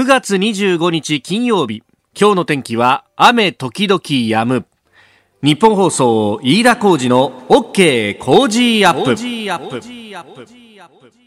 [0.00, 1.82] 9月25日金曜日。
[2.18, 4.64] 今日の天気は雨時々止む。
[5.42, 9.14] 日本放送飯田浩二の OK 工事アップ。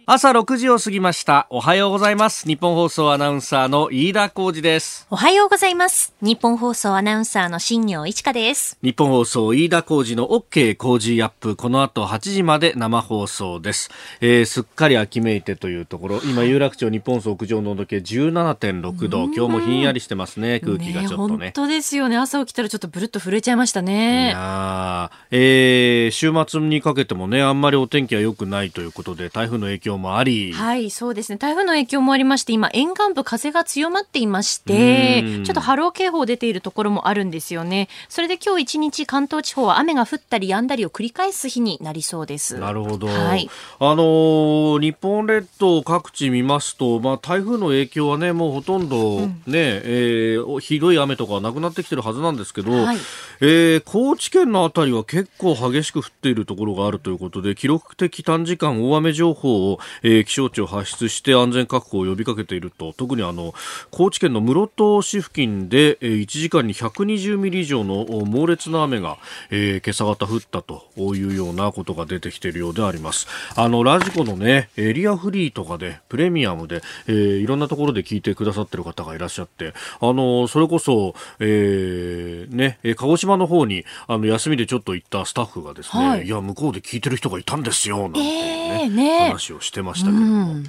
[0.05, 1.47] 朝6時を過ぎました。
[1.49, 2.45] おはようございます。
[2.45, 5.07] 日本放送アナウンサーの飯田浩二です。
[5.09, 6.13] おはようございます。
[6.19, 8.77] 日本放送アナウンサーの新業一華です。
[8.83, 11.55] 日本放送飯田浩二の OK 工事アップ。
[11.55, 16.19] この後8時まで生放送です、えー、すっかり秋めいてというところ。
[16.25, 19.23] 今有楽町日本放送屋上の温度計17.6度。
[19.27, 20.59] 今日もひんやりしてますね。
[20.59, 21.53] 空気がちょっとね。
[21.55, 22.17] 本当ですよね。
[22.17, 24.27] 朝起きたらちょっとブルッと震えちゃいましたね。
[24.27, 30.51] いやえー、週末にかけてもねあんまりお天気は良くないということで台風の影響もあり。
[30.53, 31.37] はい、そうですね。
[31.37, 37.89] 台風の影響もありまして、今、沿岸部風が強まっていまして、ちょっと波浪警報出ているところもあるんですよね。
[38.09, 42.57] それで今日一日関東地方は雨が降ったり止んだりを繰り返す日になりそうです。
[42.57, 43.07] なるほど。
[43.07, 52.97] はい、あのー、日本列島各地見ますと、まあ、台風の影響はね、もうほとんどね、うん、えー、ひどい雨とかなくなってきてるはずなんですけど、はい、
[53.41, 62.93] えー、高知県のあたりは結構激しく降っているところがあるということで、記録的短時間大雨情報を、えー、気象庁発出して安全確保を呼びかけていると。
[62.93, 63.53] 特にあの
[63.91, 69.17] 高知県の室戸市付近で、えー、1時間に120ミリ以上の猛烈な雨が、
[69.49, 70.83] えー、今朝方降ったと
[71.15, 73.27] いうようなことが出てきているようであります。
[73.55, 90.67] あのラジコのねエリアフリーとかでプレミアムで、えー、いろんなところで聞いてくださってる方がいらっしゃってあのそれこそ、えー、ね鹿児島の方にあの休みでちょっと行ったスタッフがですね、はい、いや向こうで聞いてる人がいたんですよなんてねえーね、話をしてましたけども、うん、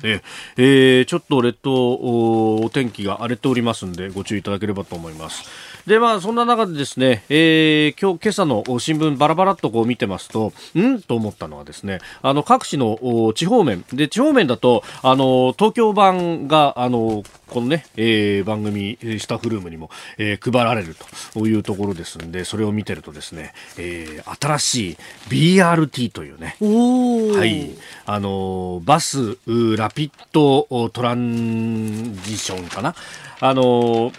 [0.57, 5.45] えー、ちょっと列島お天気が荒れておりますんでご注意いただければと思います。
[5.87, 11.03] で、まあ、そんな中でですね、えー、今日、今朝の新聞バラバラっとこう見てますと、ん？
[11.03, 12.99] と思ったのはですね、あの、各地の
[13.35, 20.97] 地方面、で、地方面だと、あの、東京版が、あの、このね、えー、番組、スタッフルームにも、えー、配られる
[21.35, 24.97] というところですんで、それを見てるとですね、えー、新しい
[25.29, 27.71] BRT というね、はい、
[28.07, 29.39] あの、バス、
[29.77, 32.95] ラピッドトランジションかな。
[33.45, 34.11] あの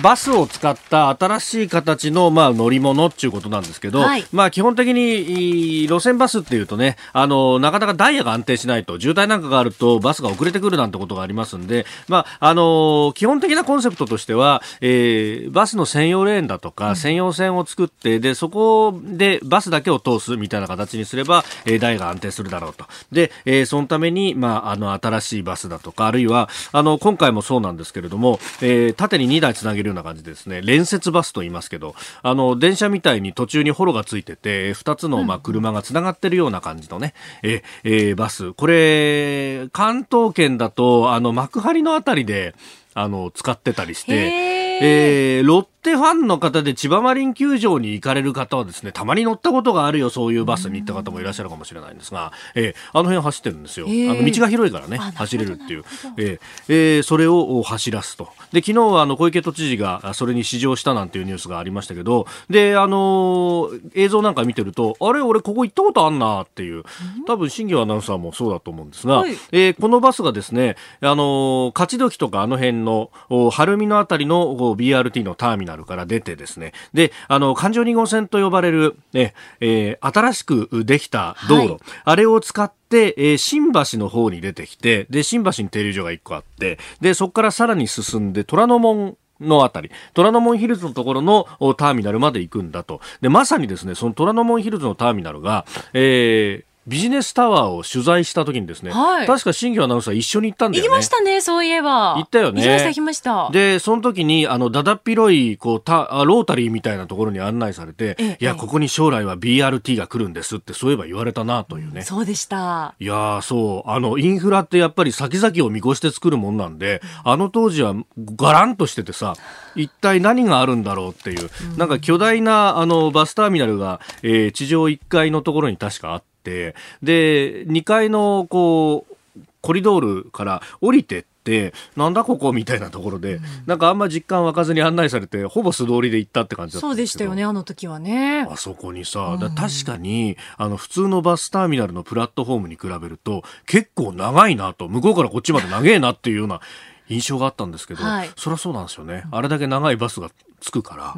[0.00, 22.84] バスを使った新しい形の、まあ、乗り物っていうことなんですけど、はい、まあ、基本的に路線バスっていうとね、あの、なかなかダイヤが安定しないと、渋滞なんかがあるとバスが遅れてくるなんてことがありますんで、まあ、あの、基本的なコンセプトとしては、えー、バスの専用レーンだとか、うん、専用線を作って、で、そこでバスだけを通すみたいな形にすれば、えー、ダイヤが安定するだろうと。
[23.10, 30.62] で、えー、そのために、まあ、あの、新しいバスだとか、あるいは、あの、今回もそうなんですけれども、えー、縦に2台つなげるような感じですね。
[30.62, 38.52] 連接バスと言いますけどあの電車みたいに途中にホロがついてて2つのまあ車がつながってるような感じのね、ええー、バス。
[38.52, 42.54] これ関東圏だとあの幕張のあたりで
[42.94, 44.64] あの使ってたりして。
[44.82, 53.86] えー、ロッテファンの方で千葉マリン球場に行かれる方はですね、たまに乗ったことがあるよ、そういうバスに行った方もいらっしゃるかもしれないんですが、えー、あの辺走ってるんですよ。
[53.86, 55.84] あの道が広いからね、走れるっていう。
[56.16, 58.30] えー、えー、それを走らすと。
[58.52, 66.84] で、昨日はあの小池都知事がそれに試乗したなんていうニュースがありましたけど、で、あのー、映像なんか見てると、あれ、俺ここ行ったことあんなっていう、
[67.26, 73.10] 多分新業アナウンサーもそうだと思うんですが、はい、えー、このバスがですね、あのー、勝どきとかあの辺の、
[73.50, 91.46] 晴海のあたりの BRT のターミナルから出てですね、で、あの、環状2号線と呼ばれる、ね、えー、新しくできた道路、はい、あれを使って、えー、新橋の方に出てきて、で、新橋に停留所が1個あって、で、そこからさらに進んで、虎ノ門のあたり、虎ノ門ヒルズのところの
[91.76, 93.00] ターミナルまで行くんだと。
[93.20, 100.88] で、まさにですね、その虎ノ門ヒルズのターミナルが、えー、ビジネスタワーを取材した時にですね、はい、確か新業アナウンサー一緒に行ったんだよね。
[100.88, 102.14] 行きましたね、そういえば。
[102.16, 102.62] 行ったよね。
[102.62, 103.50] 行きました、行きました。
[103.50, 112.02] で、その時に、あの、だだっ広い、こう、た、ロータリーみたいなところに案内されて、ええ、いや、ここに将来は BRT が来るんですって、そういえば言われたな、というね、うん。
[112.02, 112.94] そうでした。
[112.98, 113.90] いやそう。
[113.90, 117.94] あの、インフラってやっぱり先々を見越して作るもんなんで、あの当時は
[118.36, 119.34] ガランとしててさ、
[119.74, 129.14] 一体何があるんだろうっていう、うん、なんか巨大な、あの、バスターミナルが、えー、地上1階のところに確かあって、ってで2階のこう
[129.62, 138.46] コリドールから降りてってなんだここみたいなところで、うん、なんかあんま実感湧かずに案内されてほぼ素通りで行ったって感じだったそうでしたよねあの時はね。
[138.50, 146.60] あそこにさ、うん、確かにあの普通のバスターミナルのプラットフォームに比べると結構長いなと向こうからこっちまで長えなっていうような
[147.08, 149.24] 印象があったんですけど、はい、そりゃそうなんですよね。
[149.30, 150.30] あれだけ長いバスが
[150.60, 151.14] つくから。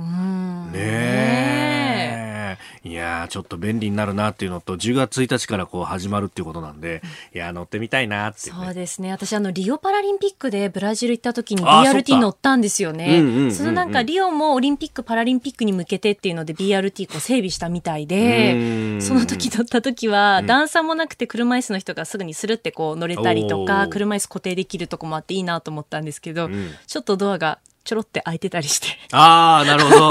[0.72, 1.65] ねえ
[2.84, 7.02] いやちょっと便利になるなっていうのと10月1日からこう始まるっていうことなんで、
[7.34, 9.10] いや乗ってみたいなっていう、ね、そうですね。
[9.10, 13.50] 私あのリオパラリンピックでブラジル行った時に BRT 乗ったんですよね。
[13.50, 28.88] そのなんかリオもオリンピックパラリンピックに向けてっていうので BRT こう整備したみたいでその時乗った時は段差もなくて車椅子の人がすぐにスルってこう乗れたりとか車椅子固定できるとこもあっていいなと思ったんですけど、うん、ちょっとドアがちょろって開いてたりして。
[29.12, 30.10] ああ、なるほど。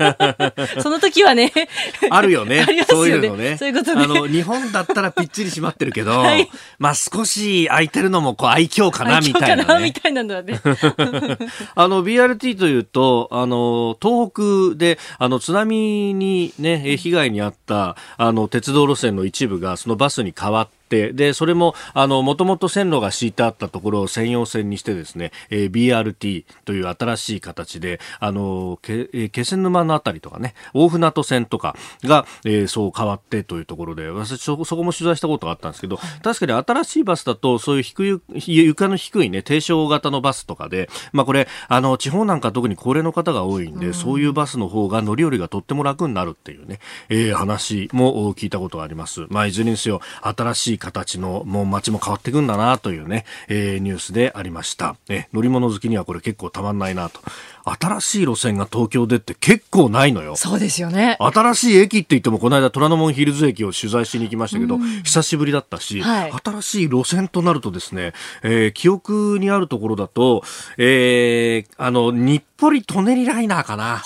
[0.80, 1.52] その時はね。
[2.10, 2.60] あるよね。
[2.60, 3.58] よねそういうのね。
[3.58, 4.04] そういうことね。
[4.04, 9.84] あの、日本だったらぴっちり閉まってるけど、はい、まあ少し開いてるのもこう愛嬌かなみたいな、ね。
[9.84, 10.58] みたいなのはね。
[11.76, 20.81] あの、BRT というと、あの、東北で、あの、津波にね、被害に遭った、あの、鉄道路線の一部がそのバスに変わって、
[21.12, 46.78] で、それも、あの、もともと線路が敷いてあったところを専用線にしてですね、えー、BRT という新しい形で、あの、け、えー、気仙沼のあたりとかね、大船渡線とかが、えー、そう変わってというところで、私そ、そこも取材したことがあったんですけど、確かに新しいバスだと、そういう低い、床の低いね、低床型のバスとかで、まあこれ、あの、地方なんか特に高齢の方が多いんで、うん、そういうバスの方が乗り降りがとっても楽になるっていうね、
[47.08, 49.26] えー、話も聞いたことがあります。
[49.28, 54.96] まあいずれにせよ、新しい形のもう街も変わっていくんだなというね、えー、ニュースでありました。
[55.08, 57.20] え乗り物好きにはこれ結構たまんないなと。
[57.64, 60.34] 新しい路線が東京でって結構ないのよ。
[60.34, 61.16] そうですよね。
[61.20, 68.12] 新しい駅って言ってもこの間虎ノ門ヒルズ駅を取材しに行きましたけど、久しぶりだったし、はい、新しい路線となるとですね、
[68.42, 70.42] えー、記憶にあるところだと、
[70.78, 74.02] えー、あの、日暮里舎人ライナーかな。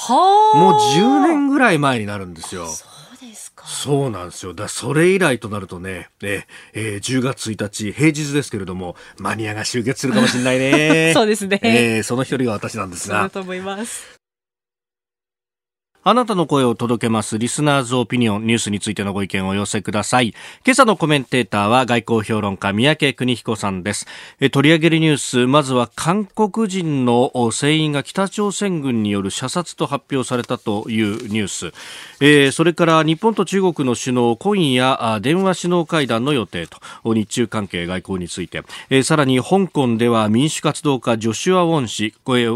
[0.55, 2.67] もう10年ぐらい前になるんですよ。
[3.67, 4.55] そうなんですよ。
[4.55, 11.13] だそれ以来となるとね、ええー、10月1日、平日ですけれども、マニアが集結するかもしれないね。
[11.15, 11.61] そうですね。
[11.63, 13.17] えー、その一人が私なんですが。
[13.17, 14.17] そうだと思います。
[16.09, 20.37] あなたの声を届けますリスナーズオピニオンニュースについてのご意見をお寄せください。
[20.65, 24.07] 今朝のコメンテーターは外交評論家三宅邦彦さんです。
[24.39, 31.73] え取り上げるニュース、まずは韓国人の船員が北朝鮮軍による射殺と発表されたというニュース。
[32.21, 36.79] えー、それから日本と中国の首脳、今夜電話首脳会談の予定と
[37.15, 42.15] 日中関係外交について、えー、さらに香港では民主活動家ジョシュア・ウォン氏、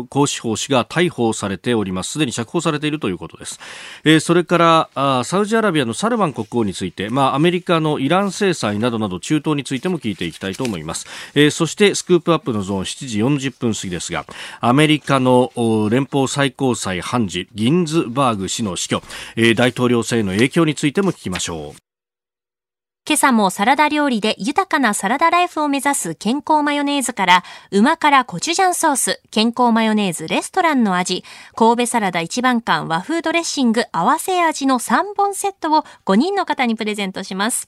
[0.09, 2.13] 高司法氏が逮捕されております。
[2.13, 3.40] すでに釈放されているということです。
[3.41, 3.59] です。
[4.05, 14.25] えー、それからあサウジアラビアのサルマン国王について、まあ、アメリカのイラン制裁などなど中東についても聞いていきたいと思います、えー、そしてスクープアップのゾーン7時40分過ぎですが
[14.61, 15.51] アメリカの
[15.91, 19.03] 連邦最高裁判事ギンズバーグ氏の死去、
[19.37, 21.90] えー、大統領制の影響についても聞きましょう。
[23.11, 27.43] 今朝もサラダ料理で豊かなサラダライフを目指す健康マヨネーズから、
[27.73, 31.25] 旨辛コチュジャンソース、健康マヨネーズレストランの味、
[31.57, 37.67] 神戸サラダ一番館和風ドレッシング合わせ味の3本セットを5人の方にプレゼントします。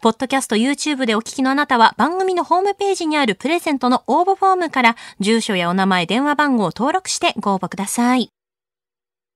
[0.00, 8.32] ポッドキャスト YouTube でお聞きのあなたは番組のホームページにあるプレゼントの応募フォームから住所やお名前、電話番号を登録してご応募ください。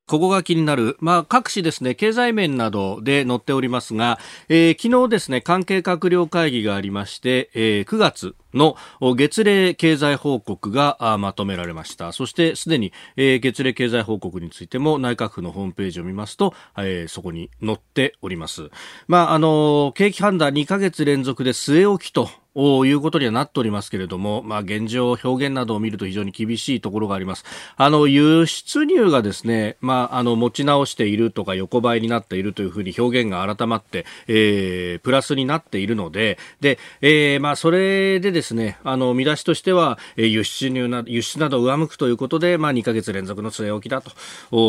[0.06, 8.76] ここが気になる、まあ、各紙ですね、経済面などで載っておりますが、えー、昨日ですね、関係閣僚会議がありまして、えー、9月の
[9.16, 12.12] 月例経済報告がまとめられました。
[12.12, 18.70] そしてすでに、えー、月例経済報告についても内閣府のホームページを見ますと、えー、そこに載っております。
[19.08, 27.44] まあ、あの、景気判断2ヶ月連続で据え置きということにはなっておりますけれども、まあ、現状表現などを見ると非常に厳しいところがあります。
[27.76, 44.12] あの、輸出入がですね、まあ、あの、持ち直しているとか横ばいになっているというふうに表現が改まって、えー、プラスになっているので、で、えー、まあ、それでですね、あの、見出しとしては、輸出入な、輸出など上向くということで、まあ、2ヶ月連続の据え置きだと、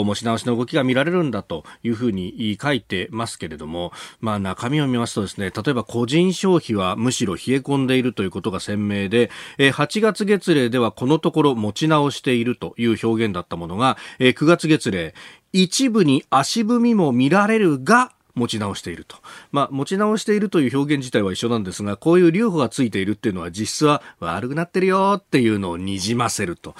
[0.03, 15.13] 持ち直しの動きが見られるんだというふうに書いてますけれども、まあ、中身を見ますとですね、例えば個人消費はむしろ冷え込んんでいるということが鮮明でえ、8月月例ではこのところ持ち直しているという表現だったものがえ、9月月例、
[15.53, 19.17] 一部に足踏みも見られるが、持ち直していると。
[19.51, 26.75] まあ、持ち直しているという表現自体は一緒なんですが、こういう留保がついているっていうのは実質は悪くなってるよっていうのをにじませると。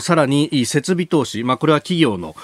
[0.00, 2.34] さらに、設備投資、まあ、これは企業の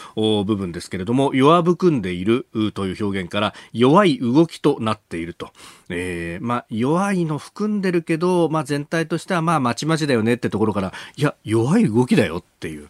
[0.45, 5.51] 部分ですけれども、弱含んでいるという表現から、弱い動きとなっていると。
[5.89, 12.89] えー、まあ、弱いの含んでるけど、まあ、全体としてはまあ、まちまちだよねってところから、いや、弱い動きだよっていう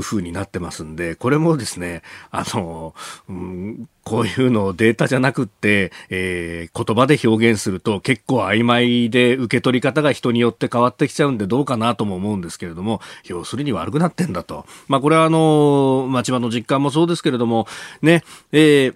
[0.00, 2.94] 風になってますんで、これもですね、あの、
[3.28, 14.66] うん、こういうのをデータじゃなくって、えー、言葉で表現すると結構曖昧で受け取り方が人によって変わってきちゃうんでどうかなとも思うんですけれども、要するに悪くなってんだと。
[14.88, 17.66] まあこれはあの、町場の実感もそうですけれども、
[18.02, 18.22] ね、
[18.52, 18.94] えー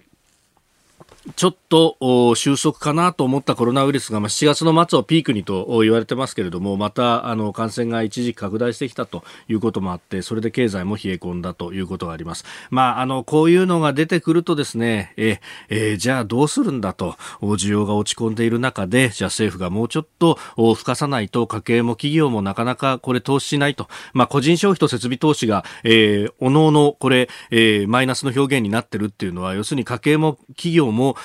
[1.35, 12.45] ちょっと収束かなと思ったコロナウイルスが、まあ、7月の末をピークにと言われてますけれどもまたあの感染が一時拡大してきたということもあってそれで経済も冷え込んだということがあります。
[12.69, 31.15] まあ、あのこういうのが出てくるとですねええ、じゃあどうするんだと需要が落ち込んでいる中でじゃあ政府がもうちょっと吹かさないと家計も企業もなかなかこれ投資しないと、まあ、個人消費と設備投資が、え、おのおのこれ、え、マイナスの表現になってるっていうのは要するに家計も企業も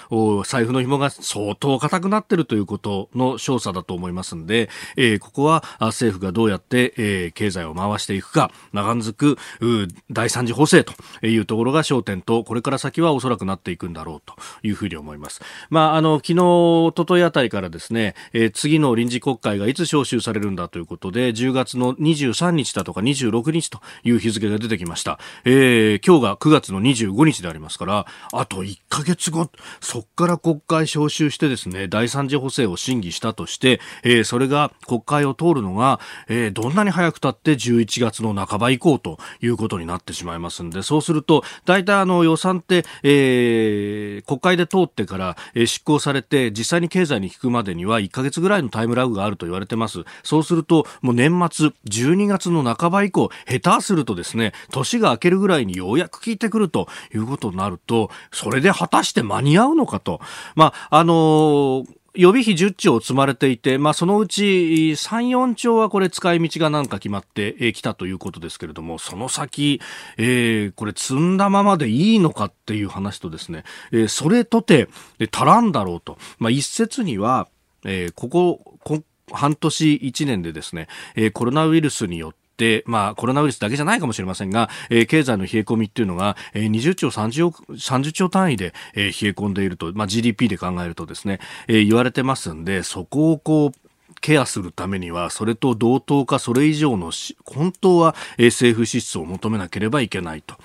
[0.47, 10.95] 財布の紐が相当硬くなっているということの証左だと思いますんで、えー、ここは政府がどうやって、えー、経済を回していくか長続く第三次補正と
[11.27, 15.41] いうところが焦点とこれから先はおそらくなっていくんだろうというふうに思います。
[15.71, 25.19] まあ、あの昨日、一昨日あたりからですね、えー、次の臨時国会がいつ召集されるんだということで10月の23日だとか26日という日付が出てきました。
[25.45, 29.51] えー、今日が9月の25日でありますからあと1ヶ月後
[29.81, 50.05] そこから国会召集してですね、第三次補正を審議したとして、えー、それが国会を通るのが、えー、どんなに早くたって11月の半ば以降ということになってしまいますんで、そうすると、大体あの予算って、えー、国会で通ってから、えー、執行されて、実際に経済に効くまでには1ヶ月ぐらいのタイムラグがあると言われてます。
[50.23, 60.21] そうすると、もう年末、12月の半ば以降、下手するとですね、年が明けるぐらいにようやく効いてくるということになると、それで果たして間に合ううのかと。
[60.55, 61.85] まあ、あのー
[62.17, 69.81] 予備費10兆積まれていて、まあ、そのうち3、4兆はこれ使い道がなんか決まってきたということですけれども、その先、
[70.17, 74.89] えー、これ積んだままでいいのかっていう話とですね、えー、それとて
[75.33, 76.17] 足らんだろうと。
[76.39, 77.49] まあ、一説には、
[77.85, 79.03] えー、ここ、こ
[79.33, 82.44] 半年1年でですね、えー、コロナウイルスによって、
[82.87, 93.79] まあ、コロナウイルスだけじゃないかもしれませんが、えー、経済の冷え込みっていうのが、えー、20兆30億、30兆単位で、えー、冷え込んでいると、まあ、GDP で考えるとですね、えー、言われてますんで、そこをこう、
[94.21, 97.13] ケアするためには、それと同等かそれ以上の
[97.45, 100.57] 本当は政府支出を求めなければいけないと。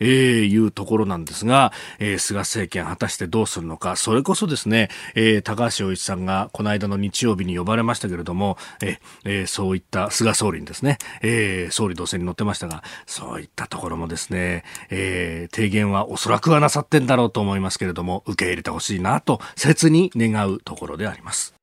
[0.00, 21.54] えー、いうところなんですが、えー、菅政権果たしてどうするのか、それこそですね、えー、高橋洋一さんがこの間の日曜日に呼ばれましたけれども、えー、そういった菅総理にですね、えー、総理同棲に乗ってましたが、そういったところもですね、えー、提言はおそらくはなさってんだろうと思いますけれども、受け入れてほしいなと、切に願うところであります。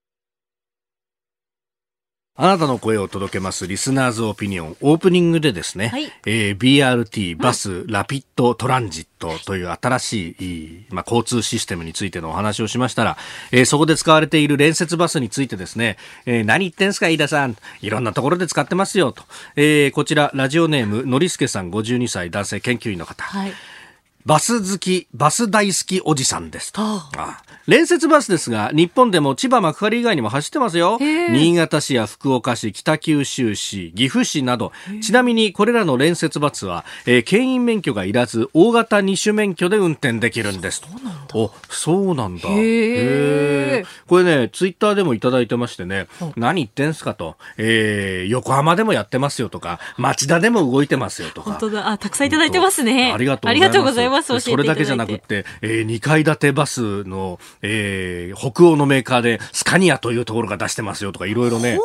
[2.43, 4.77] あなたの声を届けますリスナーズオピニオン。
[4.81, 13.17] オープニングでですね、はい、えー、BRT、バス、ラピッドトランジットという新しい、まあ、交通システムについてのお話をしましたら、
[13.51, 17.55] えー、そこで使われている連接バスについてですね、えー、何言ってんすか、飯田さん。
[17.81, 19.21] いろんなところで使ってますよ、と。
[19.55, 23.23] えー、こちら、ラジオネーム、のりすけさん52歳、男性研究員の方。
[23.23, 23.53] はい
[24.23, 26.81] バス好き、バス大好きおじさんですと。
[26.81, 30.97] ああ連接バスですが、日本でも千葉幕張以外にも走ってますよ。
[30.99, 34.71] 新潟市や福岡市、北九州市、岐阜市など。
[35.01, 40.81] ちなみにこれらの連接バスは、えー、牽引免許がいらず、大型二種免許で運転できるんです。
[40.81, 41.39] そうなんだ。
[41.39, 42.47] お、そうなんだ。
[42.49, 47.37] へこれね、ツイッターでもいただいてましてね、何言ってんすかと。
[47.57, 51.51] えー、横浜でもやってますよとか、町田でも動いてますよとか。
[51.51, 51.89] 本当だ。
[51.89, 53.11] あ、たくさんいただいてますね。
[53.11, 54.31] ありがとうございます。
[54.33, 61.79] ますそれだけじゃなくて、えー、2階建てバスの、えー、北欧のメーカーでスカニアというところが出してますよとかいろいろね。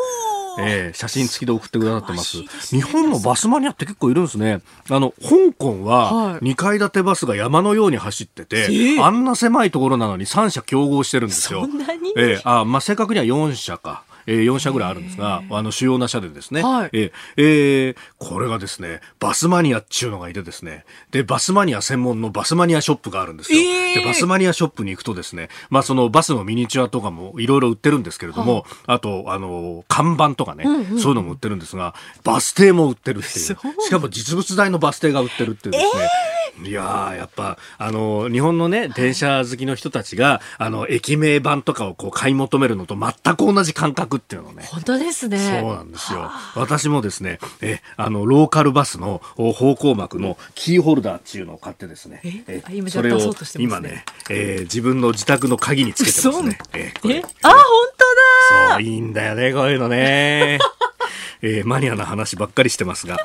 [0.58, 2.42] えー、写真付きで送ってくださってます。
[2.74, 4.60] 日本もバスマニアって結構いるんですね。
[4.90, 11.62] あの、香港は2階建てバスが山のように走ってて、はい、あんな狭いところなのに3社競合してるんですよ。
[11.62, 12.12] そんなに？
[12.16, 14.04] えー、あ、まあ、正確には4社か。
[14.26, 23.60] えー、4社ぐらいあるんですが、あの主要な社でですね、はい、えー、えー、これがですね、バスマニアっちゅうのがいてですね、で、バスマニア専門のバスマニアショップがあるんですよ。
[23.60, 33.44] えー、で、バスマニアショップに行くとですね、まあそのバスのミニチュアとかもいろいろ売ってるんですけれども、はい、あと、あの、看板とかね、うんうん、そういうのも売ってるんですが、バス停も売ってるっていう。
[33.44, 33.54] し
[33.90, 44.64] かも実物大のバス停が売ってるっていうですね、えー、いややっぱ、あの、日本のね、電車好きの人たちが、あの、駅名版とかをこう買い求めるのと全く同じ感覚っていうのね。
[44.66, 45.60] 本当ですね。
[45.60, 46.30] そうなんですよ。
[46.54, 56.58] 私もですね、え、あの、ローカルバスの方向幕のキーホルダーっていうのを買ってですね、え、えそれを今ね、えー、自分の自宅の鍵につけてますね。
[56.74, 57.60] ええ、あ、本
[57.96, 60.58] 当だそう、いいんだよね、こういうのね。
[61.42, 63.18] えー、マニアな話ばっかりしてますが。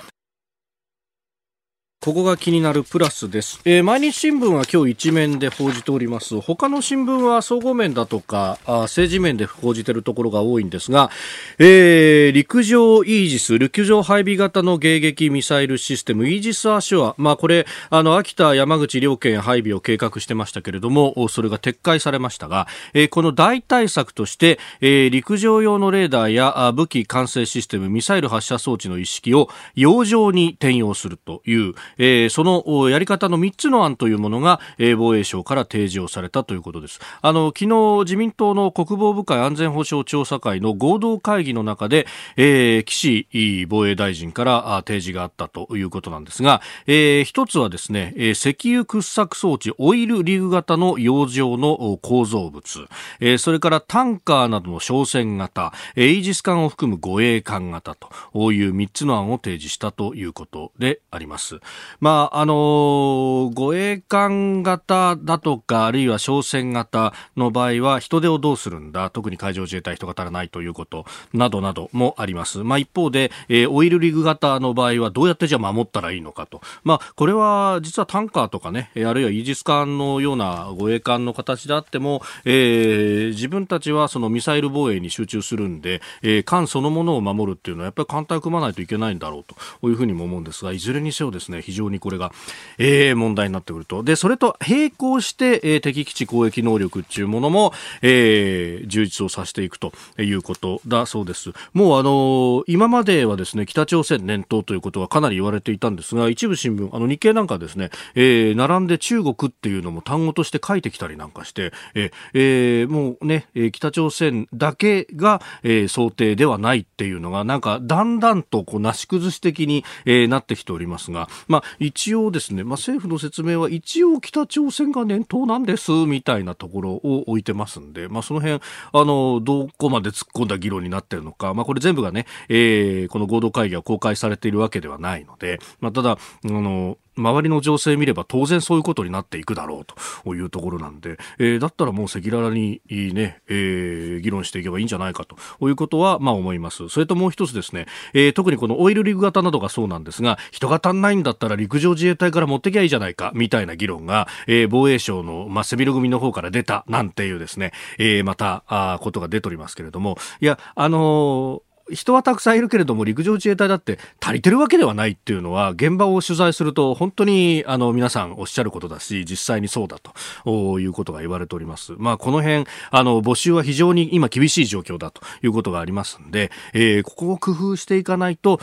[2.04, 6.42] ここが気になるプラスです、えー、毎日新聞は今日一面で報じております。
[6.42, 11.12] 他の新聞は総合面だとかあ政治面で報じているところが多いんですが、
[11.60, 22.66] えー、陸上イージス陸上配備型の迎撃ミサイルシステムイージス・アショア、まあ、これあの秋田山口両県配備を計画してましたけれどもそれが撤回されましたが、
[22.96, 42.08] えー、この代替策として、えー、陸上用のレーダーや武器管制システムミサイル発射装置の一式を洋上に転用するというえー、そのやり方の3つの案というものが、えー、防衛省から提示をされたということですあの昨日自民党の国防部会安全保障調査会の合同会議の中で、
[42.38, 43.28] えー、岸
[43.68, 52.88] 防衛大臣から提示があったということなんですが、えー、一つはですね、えー、石油掘削装置オイルリグ型の洋上の構造物、
[53.20, 61.60] えー、それからタンカーなどの商船型、エイジス艦を含む護衛艦型という3つの案を提示したということであります。
[62.00, 72.60] まあ、あの護衛艦型だとか、あるいは商船型の場合は、人手をどうするんだ、特に海上自衛隊人が足らないということ、などなどもあります。
[72.60, 76.62] まあ、一方で、えー、オイルリグ型の場合は、どうやってじゃあ守ったらいいのかと。
[76.84, 92.32] まあ、これは、実はタンカーとかね、あるいはイージス艦のような護衛艦の形であっても、えー、自分たちはそのミサイル防衛に集中するんで、えー、艦そのものを守るっていうのは、やっぱり艦隊を組まないといけないんだろうというふうにも思うんですが、いずれにせよですね、非常にこれが、
[92.78, 94.04] えー、問題になってくると。
[94.04, 101.52] で、それと並行して、えー、敵基地攻撃能力っていうものも、えー、充実をさせていくということだそうです。
[101.74, 128.62] もうあのー、今まではですね、北朝鮮念頭ということはかなり言われていたんですが、一部新聞、あの日経なんかですね、えー、並んで中国っていうのも単語として書いてきたりなんかして、えー、えー、もうね、北朝鮮だけが、えー、想定ではないっていうのが、なんかだんだんとこうなし崩し的に、えー、なってきておりますが、ま一応ですね、まあ、政府の説明は一応北朝鮮が念頭なんですみたいなところを置いてますんで、まあ、その辺
[128.94, 139.86] あのどこまで突っ込んだ議論になってるのか、まあ、これ全部がね、えー、この合同会議は公開されているわけではないので、まあ、ただあの周りの情勢見れば当然そういうことになっていくだろう
[140.24, 145.36] というところなんで、えー、だったらもう赤裸々にいいね、えー、議論していけばいいんじゃないかと
[145.68, 146.90] いうことは、まあ思います。
[146.90, 171.94] それともう一つですね、えー、特にこのオイルリグ型などがそうなんですが、人が足んないんだったら陸上自衛隊から持ってきゃいいじゃないか、みたいな議論が、えー、防衛省の、まあ、背広組の方から出た、なんていうですね、えー、また、あことが出ておりますけれども、いや、あのー人はたくさんいるけれども陸上自衛隊だって足りてるわけではないっていうのは現場を取材すると本当にあの皆さんおっしゃることだし実際にそうだということが言われております。
[171.98, 178.60] まあこの辺あの募集は非常に今厳しい状況だということがありますんで、えー、ここを工夫していかないと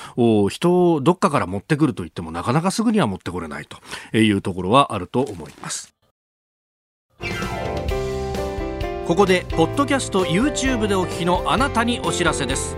[0.49, 5.95] 人をどっかから持ってくると言ってもなかなかすぐには持ってこれないというところはあると思います。
[9.09, 12.77] ここでポッドキャスト YouTube でお聞きのあなたにお知らせです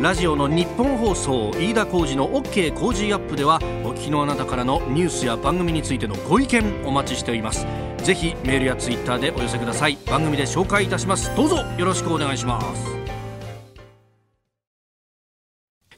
[0.00, 7.66] ラジオの日本放送飯田浩司の OK 工事アップではお聞きのあなたからのニュースや番組についてのご意見お待ちしております。
[7.98, 9.98] ぜひメールやツイッターでお寄せください。
[10.06, 11.36] 番組で紹介いたします。
[11.36, 12.99] どうぞよろしくお願いします。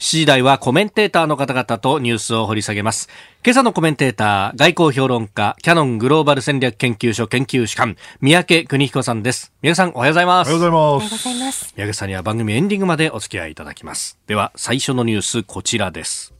[0.03, 3.09] 7時台はコメンテーターの方々とニュースを掘り下げます。
[3.45, 9.53] 今朝のコメンテーター、外交評論家、キャノングローバル戦略研究所研究士官、三宅邦彦さんです。
[9.63, 10.49] 三宅さん、おはようございます。
[10.49, 11.73] おはようございます。
[11.77, 14.19] 三宅さんには番組エンディングまでお付き合いいただきます。
[14.27, 16.35] では、最初のニュース、こちらです。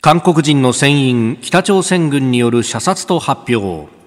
[0.00, 4.03] 韓国人の船員、北朝鮮軍による射殺と発表。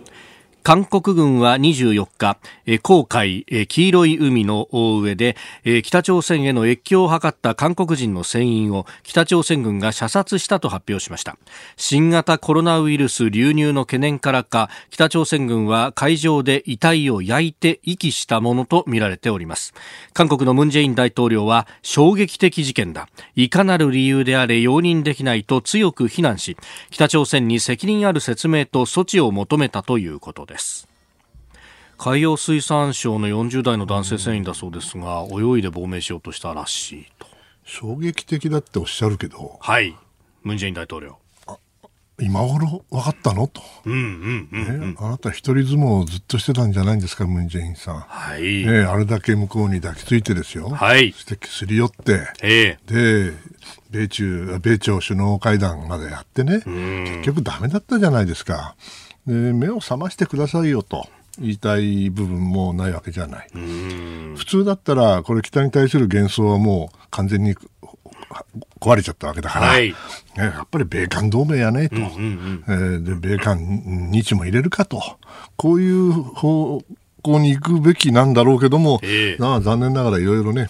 [0.68, 2.38] 韓国軍は24日、
[2.84, 5.38] 黄海、黄色い海の上で、
[5.82, 11.38] 北朝鮮への越境を図った韓国人の船員を北朝鮮軍が射殺したと発表しました。
[11.78, 19.74] 新型コロナウイルス流入の懸念からか、北朝鮮軍は海上で遺体を焼いて遺棄したものとみられております。
[20.12, 23.08] 韓国のムンジェイン大統領は衝撃的事件だ。
[23.38, 26.58] いかなる理由であれ容認できないと強く非難し、
[26.90, 30.57] 北朝鮮に責任ある説明と措置を求めたということです。
[30.58, 30.88] です。
[31.98, 37.28] 海洋水産省の40代の男性船員だそうですが、泳いで亡命しようとしたらしいと。
[37.64, 39.96] 衝撃的だっておっしゃるけどはい。
[40.44, 41.18] ムン・ジェイン大統領。
[42.20, 43.48] 今頃分かったの？
[43.48, 48.66] と、うんうんうん、ね、あなた一人相撲をずっとしてたんじゃないんですかムン・ジェインさん、はい。
[48.66, 53.38] ね、あれだけ向こうに抱きついてですよ、はい、そしてすり寄って、えー、で
[53.92, 56.62] 米中米朝首脳会談までやってね。
[56.66, 58.76] 結局ダメだったじゃないですか
[59.28, 61.08] で目を覚ましてくださいよと。
[61.40, 63.48] 言いたい部分もないわけじゃない。
[63.54, 67.56] 普通だったら、これ北に対する幻想はもう完全に
[68.80, 69.94] 壊れちゃったわけだから、はい、
[70.36, 72.64] やっぱり米韓同盟やねと、うんうんうん。
[72.68, 75.02] えー、で米韓日も入れるかと、
[75.56, 76.82] こういう方
[77.22, 80.70] 向に行くべきなんだろうけども、えー、残念ながらいろいろね、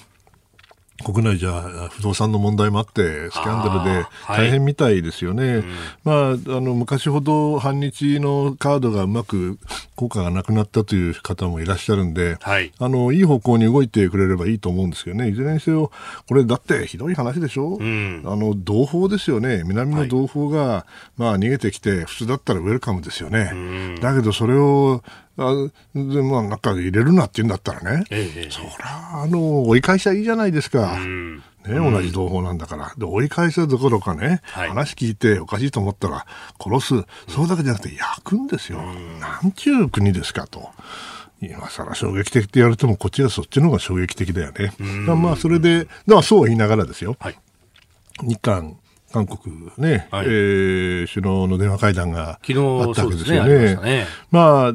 [1.03, 5.65] 国内じゃ不動産の問題もあってスキャンダルで大変みたいですよね、はいうん、
[6.03, 6.11] ま
[6.53, 9.59] あ、あの昔ほど反日のカードがうまく
[9.95, 15.29] 効果がなくなったという方もいらっしゃるんで、はい、あのいい方向に動いてくれればいいと思うんですけどね。
[15.29, 15.91] いずれにせよ
[16.27, 19.63] これだってひどい話でしょ、うん、あの同胞ですよね。
[19.65, 20.85] 南の同胞が、は
[21.17, 25.03] い、まあ、逃げてきて普通だったらウェルカムですよね、うん、だけどそれを
[25.37, 25.53] あ
[25.93, 30.93] でまあ、なんか入れるなって言うんだったらね、ええ、そりゃあの追い返しはいいじゃないですか。
[30.93, 32.93] うんね、同じ同胞なんだから。
[32.97, 36.25] で、追い返すどころかね、はい、話聞いておかしいと思ったら
[36.59, 37.05] 殺す。
[37.27, 38.81] それだけじゃなくて焼くんですよ。
[39.19, 40.69] なんちゅう国ですかと。
[41.41, 44.73] 今更衝撃的って言われても、こっちはそっちの方が衝撃的だよね。
[45.05, 47.15] まあ、それで、まあ、そう言いながらですよ。
[47.19, 47.37] はい、
[48.23, 48.77] 日韓
[49.11, 53.75] 韓国ね、はい、えー、首脳の電話会談があったわけですよね。
[53.75, 54.73] ねまあ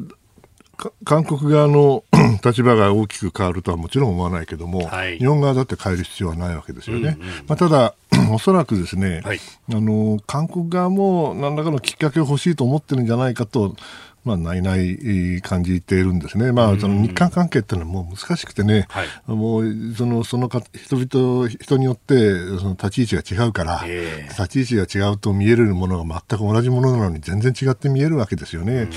[1.03, 2.03] 韓国側の
[2.43, 7.17] 立場が大きく変わるとはもちろん思わないけども、はい、日本側だって変える必要はないわけですよね。
[7.19, 7.95] うんうん、まあ、ただ、
[8.31, 9.39] おそらくですね、はい、
[9.71, 13.75] あの韓国側も何らかのきっかけを欲しいと思ってるんじゃないかと
[14.23, 16.51] まあ、ないない感じているんですね。
[16.53, 22.15] まあ、その日韓関係っていうのはもう難しくてね、はい、もう、その、そのか、人々、人によって、
[22.57, 23.83] その立ち位置が違うから、
[24.29, 28.87] 立ち位置が違うと見えるものが全く同じものなのに全然違って見えるわけですよね。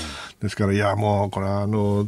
[0.41, 2.07] ですから、いや、もう、これは、あの、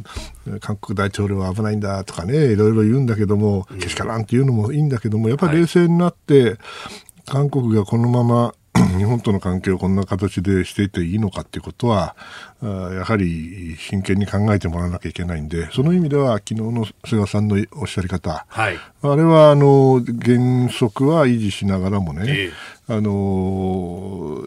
[0.60, 6.56] 韓国大統領は危ないんだとかね、いろいろ言うんだけども、けしからんっていうのもいいんだけども、やっぱり冷静になって、
[7.26, 8.54] 韓国がこのまま
[8.96, 12.14] 日本との関係をこんな形でしていていいのかということは、
[12.62, 24.44] やはり真剣に考えてもらわなきゃいけないんで、その意味では昨日の菅さんのおっしゃり方、はい、あれはあの原則は維持しながらもね、えー、あの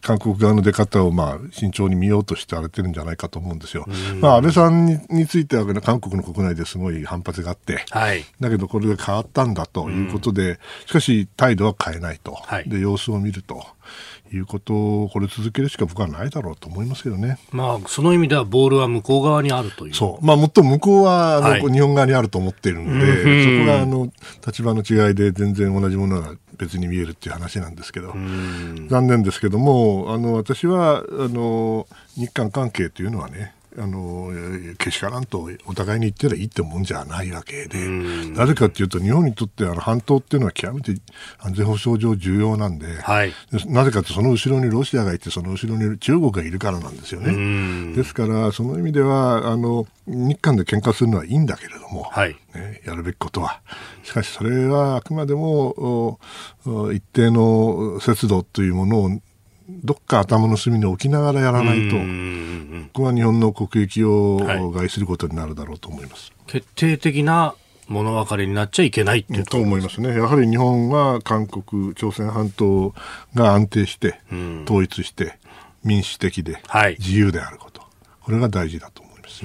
[0.00, 3.86] 韓国側の出方をまあ慎重に見ようとして荒れてるんじゃないかと思うんですよ。
[4.20, 13.64] まあ、安倍さんにについては韓国の国内ですごい反発があって、はい、だけどこれで変わったんだということで、しかし態度は変えないと、はい、で様子を見ると。
[14.32, 17.38] いうことをこれ続けるしか僕はないだろうと思いますよね。
[17.50, 19.94] まあその意味ではボールは向こう側にあるという。
[19.94, 20.24] そう。
[20.24, 24.12] まあもっと向こうはあの、はい、日本側にあると思っているので、そこがあの
[24.46, 28.12] 立場の違いで全然同じものが別に見えるっていう話なんですけど、
[28.88, 34.30] 残念ですけども、あの私はあの日韓関係というのはね、あの
[34.78, 40.94] けしからんとお互いに言ってりゃいいってもんじゃないわけで、なぜかというと、日本にとってあの半島っていうのは極めて
[41.38, 43.32] 安全保障上重要なんで、はい、
[43.66, 47.94] なぜかとその後ろにロシアがいて、その後ろに中国がいるからなんですよね。
[47.94, 53.60] ですから、その意味ではあの、日韓で喧嘩するのはいいんだけれども、はい、ね、やるべきことは。
[54.02, 56.18] しかし、それはあくまでも
[56.92, 59.10] 一定の節度というものを
[59.68, 66.32] どっか頭の隅に置きながらやらないと、ここは日本の国益を害することになるだろうと思います。
[66.46, 67.54] はい、決定的な
[67.88, 70.10] 物分かりになっちゃいけないっていうと思いますね。
[70.10, 72.94] やはり日本は韓国、朝鮮半島
[73.34, 74.20] が安定して、
[74.64, 75.38] 統一して、
[75.82, 76.62] 民主的で、
[76.98, 77.90] 自由であること、はい、
[78.22, 79.44] これが大事だと思います。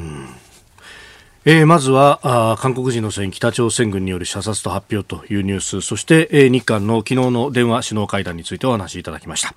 [1.46, 5.82] えー、まずはあ韓国人の船北朝鮮軍による射殺と発表というニュース。
[5.82, 9.56] そして、えー、日韓の昨日の電話首脳会談についてお話しいただきました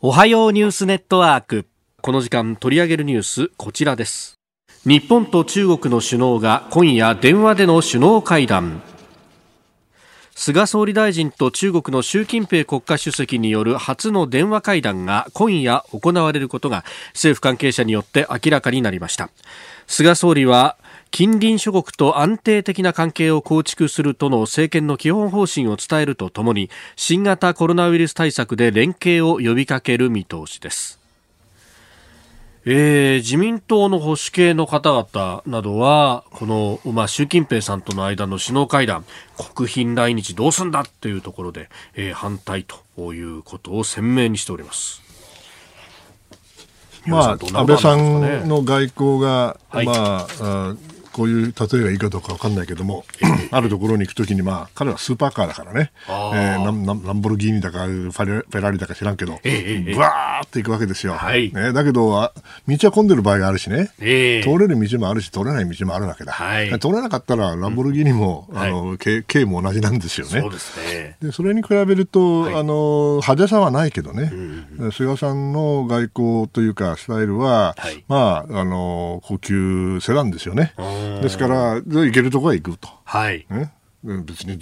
[0.00, 1.66] おはようニュースネットワーク。
[2.02, 4.36] この時間取り上げるニュースこちらです。
[4.84, 8.80] 日本と中国の首脳が今夜電話での首脳会談。
[10.36, 19.30] 菅総理大臣と中国の習近平国家主席による初の電話会談が今夜行われることが政府関係者によって明らかになりました。
[19.88, 20.76] 菅総理は
[21.10, 30.98] 近隣諸国と安定的な関係を構築するとの政権の基本方針を伝えるとともに新型コロナウイルス対策で連携を呼びかける見通しです。
[32.70, 39.06] えー、自民党の保守系の方々などはこの、まあ、習近平さんとの間の首脳会談
[39.54, 45.02] 国賓来日どうすんだというところで、えー、反対ということを鮮明にしております。
[47.06, 50.76] まあ、安倍さんの外交が、はい、まあ
[51.18, 53.04] こういう例えがいいかどうか分かんないけども、
[53.50, 61.14] あるところに行くときに、まあ、彼はスーパーカーだからね、えー、ランランボルギーニだかフェラリだか知らんけど、ぶわーって行くわけですよ。
[61.14, 62.30] はい、ね、だけど、
[62.68, 66.30] 道は混んでる場合があるしね、えー、通れる道もあるし、通れない道もあるわけだ。
[66.30, 70.40] はい、通れなかったら、ランボルギーニも、うん、あの、軽、軽も同じなんですよね。
[70.40, 71.16] そうですね。
[71.20, 74.30] で、それに比べると、はい、あの、派手さはないけどね、
[74.78, 80.74] うん、菅さんの外交というか、スタイルは、はい、まあ、あの、高級セダンですよね。
[81.22, 82.88] ですから、行けるところは行くと。
[83.04, 83.46] はい。
[83.50, 83.72] ね。
[84.04, 84.58] 別に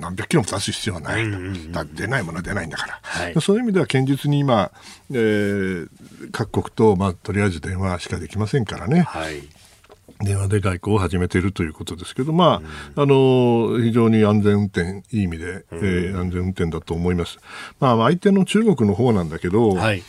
[0.00, 1.24] 何百キロも出す必要はない、
[1.72, 4.70] だ出ないものは出ないんだから、はい、そういう意味では堅実に今、
[5.10, 5.88] えー、
[6.30, 9.00] 各国と、まあ、とりあえず電話しかできませんからね。
[9.00, 9.42] はい。
[10.20, 12.62] 電話で外交を始めているということですけど、ま
[12.96, 17.38] あ、あの、非常に安全運転、いい意味で、えー、安全運転だと思います。
[17.80, 20.02] まあ、相手の中国の方なんだけど、はい、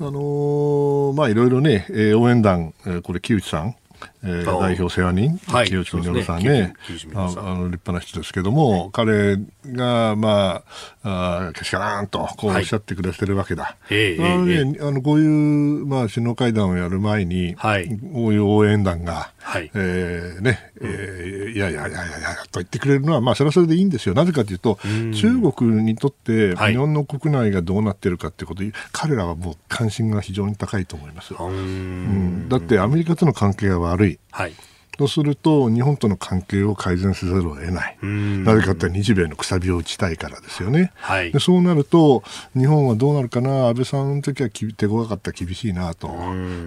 [0.00, 3.76] あのー、まあ、いろいろね、えー、応援団、えー、これ、木内さん、
[4.22, 6.74] えー、代表世話人、はい、清内稔さんね、
[7.14, 9.36] あの立派な人ですけども、はい、彼
[9.66, 10.62] が、ま
[11.02, 13.76] あ、あけしからんとこうおっしゃってくれてるわけだ。
[13.80, 19.70] はい、あのね、あのこういう、まあ、首脳会談をやる前に、はい、こういう応援団が、はい。
[19.74, 24.14] えーねえー、いやいやいやいやいやと言ってくれるのは、まあ、それはそれでいいんですよ。
[24.14, 24.78] なぜかというと、
[25.14, 31.34] 中国にとって、日本の国内がどうなってるかってこと、彼らはもう関心が非常に高いと思います。
[31.34, 34.18] うん、だって、アメリカとの関係が悪い。
[34.30, 34.54] はい
[34.96, 37.98] とすると、日本との関係を改善せざるを得ない。
[38.02, 40.92] なぜかというと、日米のくさびを打ちたいからですよね。
[40.96, 42.22] はい、でそうなると、
[42.56, 46.14] 日本はどうなるかな、安倍さんの時は手強かった厳しいなと、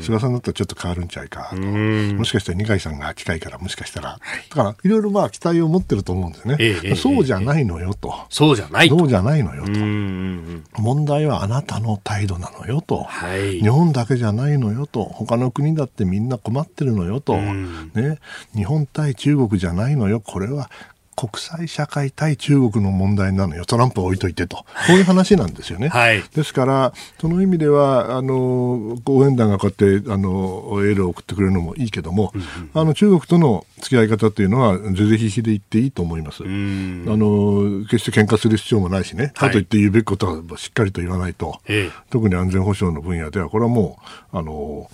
[0.01, 6.57] 菅さんだったらちょっと変わるんちゃいかと、もしかしたら二階さんが近いから、もしかしたら、だから、いろいろまあ期待を持ってると思うんですね。
[6.59, 8.13] ええ、そうじゃないのよと。
[8.29, 10.81] そうじゃないそうじゃないのよと。
[10.81, 13.03] 問題はあなたの態度なのよと。
[13.03, 15.03] はい、日本だけじゃないのよと。
[15.03, 17.36] 他の国だってみんな困ってるのよと。
[17.36, 18.19] ね、
[18.55, 20.69] 日本対中国じゃないのよ、これは
[21.15, 25.89] 国際社会対中国の問題なのよ、トランプを置いといてと、こういう話なんですよね。
[25.93, 36.43] はい、ですから、その意味では、あの応援団がこうやってあのエールを送ってくれるのもいいけども、うんうん、あの中国との付き合い方というのは、是々非々で言っていいと思います。
[36.43, 43.99] あの決して喧嘩する必要もないしね、かといって言うべきことはしっかりと言わないと、はい、特に安全保障の分野では、これはも
[44.33, 44.89] う、あの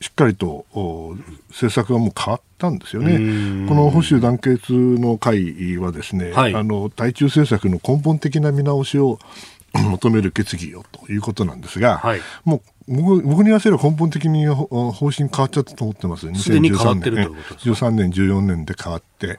[0.00, 0.66] しっかりと
[1.48, 3.16] 政策がもう変わったんですよね。
[3.68, 9.18] この保守団結の会はですね、はい、あの対中政策の根本的な見直しを
[9.72, 16.26] 求める決議をということなんですが、はい、もう僕僕に言わせれば根本的に方針変わっちゃったと思ってます。
[16.26, 17.28] 2013年、
[17.58, 19.38] 13年、14年で変わって。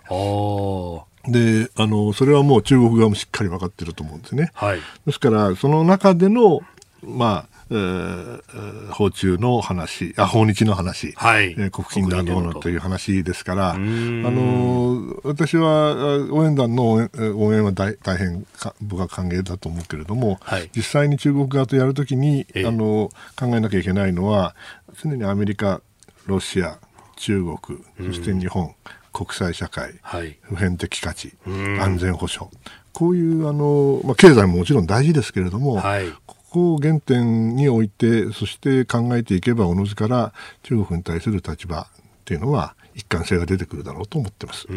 [1.28, 4.52] で、あの、それはもう中国側もしっかり分かってると思うんですね。
[4.56, 6.62] はい、ですから、その中での、
[7.04, 18.46] まあ、訪中の話、あ訪日の話、はい、えー、国賓だどうのという話ですから、あの私は応援団の応援は大大変
[18.82, 24.56] 僕は歓迎だと思うけれども、はい、実際に中国側とやるときに、あの考えなきゃいけないのは、
[25.02, 25.82] 常にアメリカ、
[26.26, 26.78] ロシア、
[27.16, 28.76] 中国、そして日本、
[29.12, 32.52] 国際社会、はい、普遍的価値、安全保障、
[32.94, 36.06] こういうあの、まあ、経済ももちろん大事ですけれども、はい、
[36.54, 41.86] こを原点に置いて、そして考えていけば、おのずから中国に対する立場っ
[42.26, 44.68] ていうのは、一貫性が出てくるだろうと思ってます。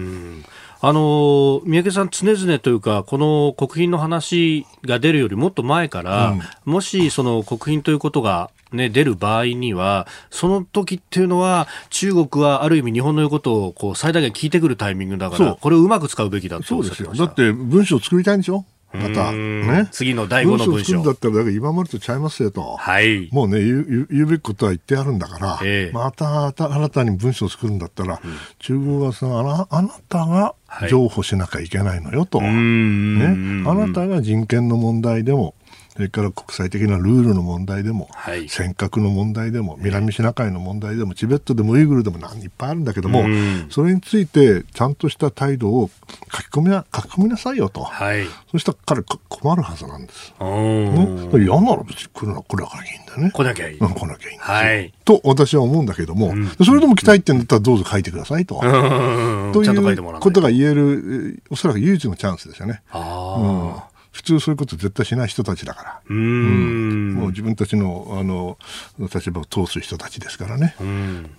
[0.81, 17.13] あの三宅さん、常々というか、この国賓の話が出るよりもっと前から、うん、もしその国賓ということが、ね、出る場合には、その時っていうのは、中国はある意味、日本の言うことをこう最大限聞いてくるタイミングだから、これをうまく使うべきだとそうですよ。
[17.15, 18.65] だって文章を作りたいんでしょ？
[18.93, 19.89] また、ね。
[19.91, 20.73] 次の第5の文章。
[20.73, 22.77] 文章だったら、だから今までとちゃいますよと。
[22.77, 23.29] はい。
[23.33, 30.55] もうね、言う言うべきことは言ってあるんだから、えー、また新たに文章を作るんだったら、うん、中国はそのあなあなたが
[30.89, 32.39] 譲歩しなきゃいけないのよと。
[32.39, 33.69] はい、ね。
[33.69, 35.55] あなたが人権の問題でも、
[35.97, 43.25] それから国際的なルールの問題でも、はい、尖閣の問題でも、南シナ海の問題でも、チベットでもウイグルでも何いっぱいあるんだけども、
[43.71, 45.91] それについてちゃんとした態度を
[46.31, 50.35] 書き込みな書き込みなさいよと、はい、そしたら彼困るはずなんです。
[50.39, 53.31] ね、嫌なら別に来るの来なきゃいいんだよね。
[53.31, 53.79] 来なきゃいい。
[53.79, 54.55] うん、来なきゃいいんですよ。
[54.55, 58.61] はい、と私は思うんだけども、うん、それでも来たいってんだったらどうぞ書いてくださいと。
[58.61, 62.83] ということが言える、おそらく唯一のチャンスですよね。
[62.91, 63.96] ああ。
[64.17, 66.01] 普通そういうこと絶対しない人たちだから。
[66.09, 68.57] うん,、もう自分たちのあの
[68.99, 70.75] 立場を通す人たちですからね。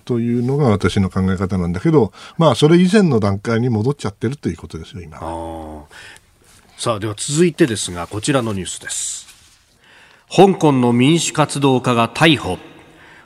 [0.05, 5.17] というのが私の考え方なんだけど、まあそれ以前の段階に戻っちゃってるということですよ、今。
[6.77, 9.25] さあ、では続いてですが、こちらのニュースです。
[10.29, 12.59] 香港の民主活動家が逮捕。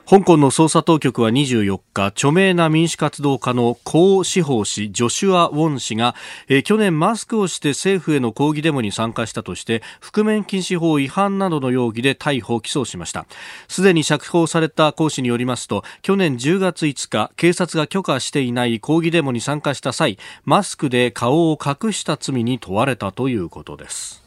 [0.04, 6.16] 香港の捜査当局は24日著名な民主活動家の江志宝氏ジョシュア・ウォン氏が、
[6.48, 13.26] え、去年マスクをして政府への抗議デモに参加したとして覆面禁止法違反などの容疑で逮捕・起訴しました。
[13.68, 24.22] すでに釈放された江氏によりますと去年10月5日警察が許可していない抗議デモに参加した際マスクで顔を隠した罪に問われたということです。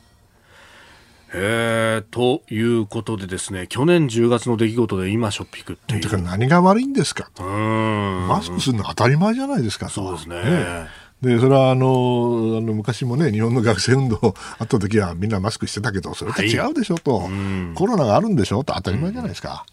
[1.37, 6.01] えー、ということでですね、去年10月の出来事で今ショッピングっていう。
[6.01, 7.43] てか何が悪いんですかと。
[7.43, 10.41] マスクするの当たり前じゃないですかそうですね。
[10.41, 10.87] ね
[11.25, 19.65] でそれはあのあの昔もね日本の学生運動 あった時はみんなマスクしてたけどそれと違うでしょと、はい、コロナがあるんでしょと当たり前じゃないですか。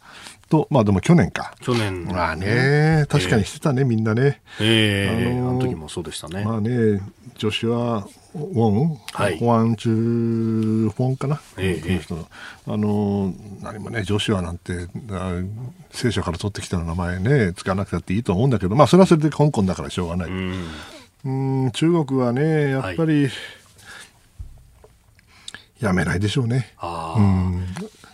[0.52, 1.54] と、まあでも去年か。
[1.62, 2.04] 去年。
[2.04, 4.42] まあね、確かにしてたね、みんなね。
[4.60, 6.44] ええー、あの時もそうでしたね。
[6.44, 7.00] まあね、
[7.38, 12.26] 女子は、ウォン、はい、ホアンチュフォンかな、ええー、
[12.66, 14.88] あの何もね、女子はなんて、
[15.90, 20.30] 聖書から取ってきた名前ね、使わなくたっていいと思うんだけど、まあ、それはそれで香港だからしょうがない。
[20.30, 20.66] うん、
[21.24, 23.30] 中国はね、やっぱり、はい、
[25.80, 26.74] やめないでしょうね。
[26.78, 27.64] あうん。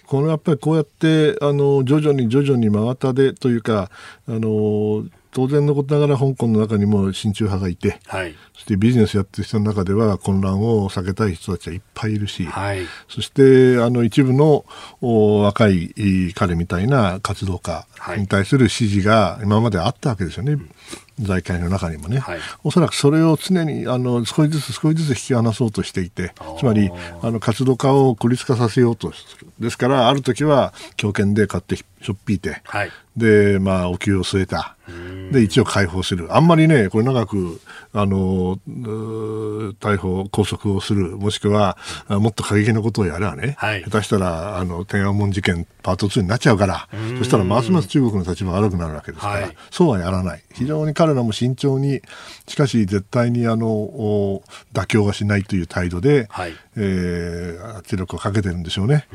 [0.06, 3.90] このやっぱりこうやってあの徐々に徐々に真綿でというか
[4.26, 14.64] あの当然のことながら香港の中にも親中派がいて、はい、そしてビジネスやってる人の中では混乱を避けたい人たちはいっぱいいるし、はい、そしてあの一部の
[15.00, 15.92] 若い
[16.34, 17.86] 彼みたいな活動家
[18.16, 20.52] に対する支持が今まであったわけですよね。
[20.52, 20.70] うん。
[21.20, 26.90] 財界の中にもね、はい、おそらくそれを常にあの少しずつ少しずつ引き離そうとしていてつまり
[27.22, 34.76] あの活動家を孤立化させようとするですからある時は強権で買ってしょっぴいて、はい、でまあお給を据えた
[35.30, 36.34] で一応解放する。
[36.34, 37.60] あんまりねこれ長く
[37.92, 41.16] あの逮捕拘束をする。
[41.16, 41.76] もしくは
[42.08, 46.88] もっと過激なことをやればね、はい、下手したらあの天安門事件パート2になっちゃうから。
[47.18, 50.42] そしたらますます中国の立場が悪くなるわけですから、はい、そうはやらない。
[50.52, 52.02] 非常に彼らも慎重に
[52.46, 59.06] しかし絶対にあの妥協はしないという態度で、はい、えー、圧力をかけてるんでしょうね。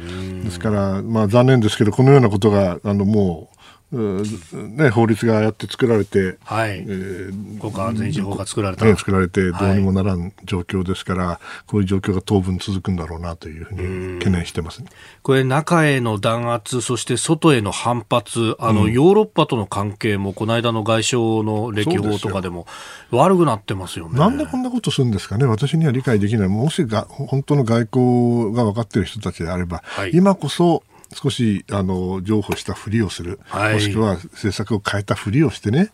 [0.43, 3.52] ですから、まあ、残念ですけどこのようなことがあのもう
[3.93, 6.79] ね、法律がやって作られて、はい。
[6.79, 14.89] えー、国家安全維持法が作られた、ね、作られて、どうにもならん状況ですから、はい、こういう状況が当分続くんだろうなというふうに懸念してます、ね、
[15.21, 22.65] これ、中への弾圧、そして外への反発、あの、うん、ヨーロッパとの関係も、この間の外相の歴訪とかでも、
[23.11, 24.17] 悪くなってますよね。
[24.17, 30.81] なんでこんなことするんですかね、私には理解できない、もしが本当の外交が分かっている人たちであれば、はい、今こそ
[31.13, 35.91] 少しあの譲歩したふりをする、はい、もしくは政策を変えたふりをしてね、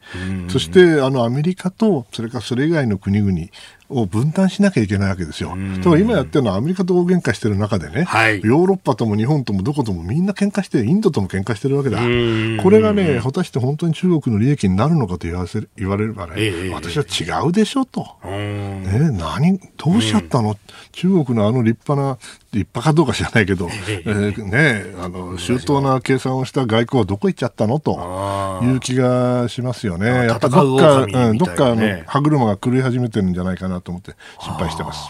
[0.49, 3.47] そしてあのアメリカとそれからそれ以外の国々
[3.89, 5.49] を分担しなきゃいけないわけですよ。
[5.77, 11.97] だから今やってるのはアメリカと大喧嘩してる中でね、はい、ヨーロッパとも日本ともどこともみんな喧嘩して、インドとも喧嘩してるわけだ。
[11.97, 18.05] これがね、果たして本当に中国の利益になるのかと言わせ言われればね、えー、私は違うでしょと。
[18.23, 20.55] ね、何、どうしちゃったの、
[20.99, 22.17] 中国のあの立派な、
[22.51, 27.79] 立派かどうか知らないけど、 えー、ね、あの、周到な計算をした外交はどこ行っちゃったの？
[27.79, 30.07] という気がしますよね。
[30.07, 35.07] やっぱどっか、うん、どっかの歯車が狂い始めてるんじゃないかなと思って心配してます。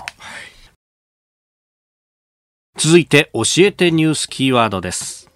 [2.77, 5.27] 続いて教えてニュースキーワードです。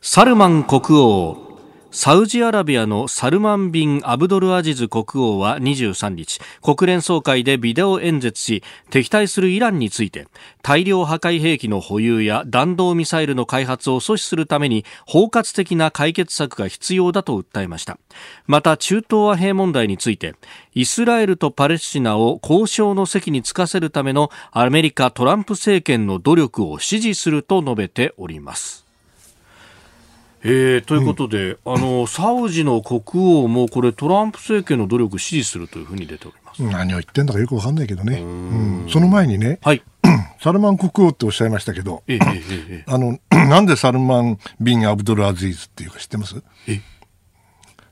[0.00, 1.53] サルマン国王
[1.96, 10.26] サウジアラビアのサルマン・ビン・アブドルアジズ国王は23日、国連総会でビデオ演説し、敵対するイランについて、
[10.60, 17.96] 大量破壊兵器の保有や弾道ミサイルの開発を阻止するために、包括的な解決策が必要だと訴えました。
[18.48, 20.34] また、中東和平問題について、
[20.74, 28.83] イスラエルとパレスチナを交渉の席につかせるためのアメリカトランプ政権の努力を支持すると述べております。
[30.46, 33.02] えー、ということで、うん、あのサウジの国
[33.44, 36.62] 王もこれトランプ政権の努力を支持するというふうに出ております。
[36.62, 39.82] 何を言ってんだかよくわかんないけどね、うん、その前にね、はい、
[40.40, 46.42] サルマン国王っておっしゃいましたけど、ええあの なんでサルマン・ビン・アブドル・アズィーズっていうか知ってます？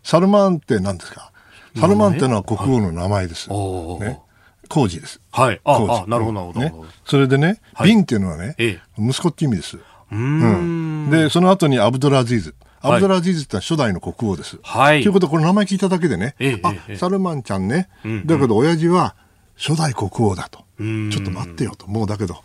[0.02, 1.32] サルマンって何ですか？
[1.80, 3.48] サルマンってのは国王の名前です。
[3.50, 3.56] は
[3.98, 4.20] い、ね。
[4.68, 5.20] 工事です。
[5.30, 5.60] はい。
[5.64, 6.60] ああ、なるほど、なるほど。
[6.60, 6.72] ね、
[7.04, 9.78] それでね、はい、ビンっていうのはね、ええ、息子って意味です。
[10.12, 12.54] うん、で、その後にアブドラ・アジーズ。
[12.80, 14.58] アブドラ・アジーズって初代の国王です。
[14.62, 15.02] はい。
[15.02, 17.88] ということは、これ名前聞いただけでね、ええ、あ、サルマンちゃんね、
[18.26, 19.14] だけど親父は
[19.56, 20.64] 初代国王だと。
[21.10, 21.86] ちょっと待ってよと。
[21.86, 22.36] もうだけど、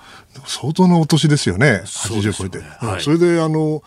[0.46, 1.82] 相当なお年ですよね。
[1.86, 2.60] 80超えて。
[2.60, 3.84] はい、それで、あの、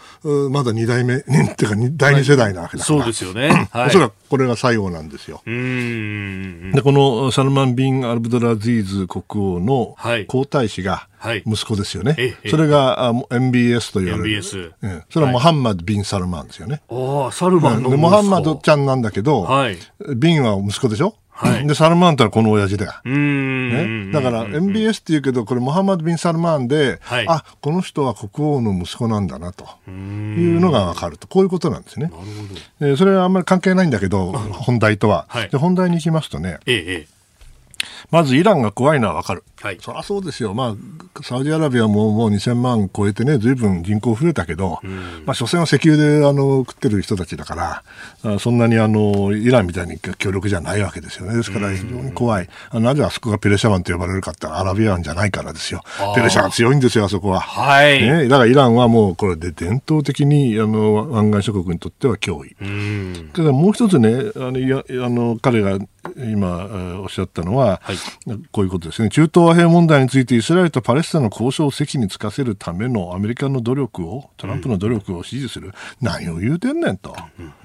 [0.50, 2.98] まだ2代目、っていうか第2世代なわけだから。
[2.98, 3.68] そうですよね。
[3.72, 5.42] はい、おそらくこれが最後なんですよ。
[5.44, 9.22] で、このサルマン・ビン・アルブドラ・ジーズ国
[9.56, 11.08] 王の皇太子が、
[11.46, 12.12] 息子ですよね。
[12.12, 14.30] はい、それが MBS と言われる。
[14.38, 14.72] MBS。
[14.82, 16.80] うん、それはモハンマド・ビン・サルマンですよね。
[16.90, 19.78] ああ、サルマンのモハンマドちゃんなんだけど、はい、
[20.16, 21.14] ビンは息子でしょ？
[21.40, 22.92] はい、で、サルマンってのはこの親父だよ。
[23.05, 31.26] ね、だから MBS って言うけど、これモハマド・ビン・サルマンで、はい、あ、この人は国王の息子なんだなというのがわかると。
[31.26, 32.07] こういうことなんですね。
[32.07, 32.31] なるほど。
[32.88, 35.24] えー、それはあんまり関係ないんだけど、本題とは。
[35.29, 37.09] はい、で本題に行きますとね、ええ、
[38.11, 39.45] まずイランが怖いのはわかる。
[39.62, 40.74] はい、そりゃそうですよ、ま
[41.18, 47.82] あ、サウジアラビアももう2000万超えてね、ずいぶん人口増えたけど、うん、まあ、所詮は石油であの食ってる人たちだか
[48.24, 51.36] ら、そんなにあのイランみたいに強力じゃないわけですよね。
[51.36, 52.48] ですから非常に怖い。
[52.72, 55.82] うん、なぜあそこがペレシャ湾と呼ばれるかってアラビア湾じゃないからですよ。
[56.14, 57.40] ペレシャが強いんですよ、あそこは。
[57.40, 58.00] はい。
[58.00, 62.56] ね、だからイランはもうこれで伝統的にあの湾岸諸国にとっては脅威。
[62.61, 65.78] うん、ただもう一つね、あのいやあの彼が
[66.16, 67.96] 今おっしゃったのは、はい、
[68.52, 69.11] こういうことですね。
[69.11, 75.68] 中東和平問題についてイスラエルとパレスチナの交渉を席につかせるためのアメリカの努力を、トランプの努力を支持する。
[75.68, 77.16] うん、何を言うてんねんと。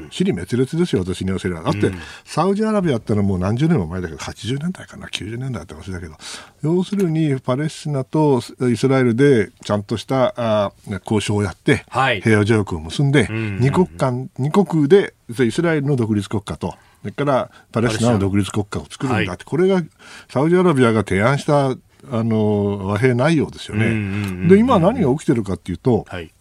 [0.10, 1.62] 尻滅裂ですよ、私に言わせれば。
[1.62, 6.16] だって、うん、サウジアラビアってのはもう何十年も前だけど、80年代かな、90年代って話だけど、
[6.64, 10.72] 要するにパレスチナとイスラエルでちゃんとしたあ
[11.04, 16.76] 交渉をやって、はい、平和条約を結んで、二国間、二国でイスラエルの独立国家と、
[17.06, 19.84] それからパレスチナの独立国家を作るんだって、はい、これが
[20.28, 21.76] サウジアラビアが提案したあ
[22.24, 24.48] の和平内容ですよね。
[24.48, 26.32] で、今何が起きてるかっていうと、はい、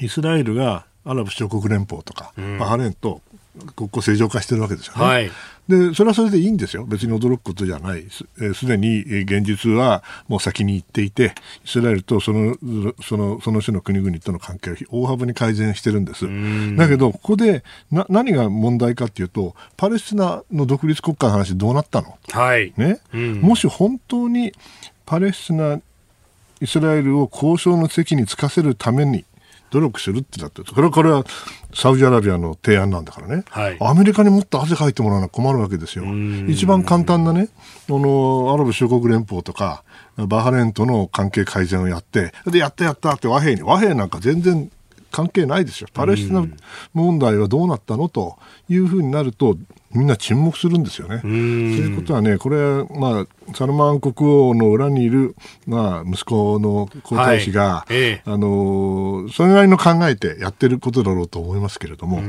[0.00, 3.20] イスラエルがアラブ首長国連邦とか、バハレンと
[3.74, 5.04] 国交正常化してるわけですよね。
[5.04, 5.30] はい、
[5.70, 6.84] で、それはそれでいいんですよ。
[6.84, 8.04] 別に驚くことじゃない。
[8.10, 12.56] すで、に現実はもう先に行っていて、イスラエルとその、
[13.02, 16.26] その、その種の国々との関係を大幅に改善してるんです。
[16.76, 22.18] だけど、ここでな何が問題かっていうと、パレスチナの独立国家の話どうなったの？
[22.30, 22.74] はい。
[22.76, 23.00] ね？
[23.40, 24.52] もし本当に
[25.06, 25.80] パレスチナ、
[26.60, 29.24] イスラエルを交渉の席につかせるために、
[29.70, 31.24] 努力するってだって、これはこれは
[31.74, 36.04] サウジアラビアの提案なんだからね、はい、アメリカにもっと汗かいてもらうのは困るわけですよ。
[36.48, 37.48] 一番簡単なね、
[37.88, 39.84] あの、アラブ首長国連邦とか、
[40.16, 44.70] バハレンとの関係改善をやって、で、やったやったって和平に、和平なんか全然
[45.10, 45.88] 関係ないですよ。
[45.92, 46.46] パレスチナ
[46.92, 48.38] 問題はどうなったのと
[48.68, 49.56] いうふうになると、
[49.92, 51.18] みんな沈黙するんですよね。
[51.20, 55.34] そういうことはね、これ、まあ、サルマン国王の裏にいる、
[55.66, 57.94] まあ、息子の皇太子が、はい。
[57.94, 62.22] ええ、あの、それなりの考えてやってることだろうと思いますけれども、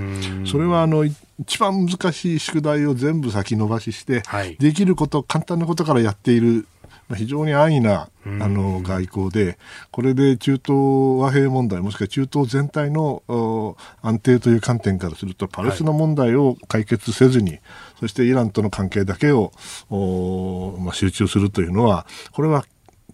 [0.48, 6.68] それは、あの、一番難しい宿題を全部先延ばしして、はい、できること、簡単なことからやっている
[7.16, 9.58] 非常に安易なあの外交で、
[9.92, 10.72] これで中東
[11.20, 17.62] 和平問題、もしくは中東全体の安定という観点からすると、パレスチナ問題を解決せずに、はい、
[18.00, 19.52] そしてイランとの関係だけを、
[20.80, 22.66] まあ、集中するというのは、これは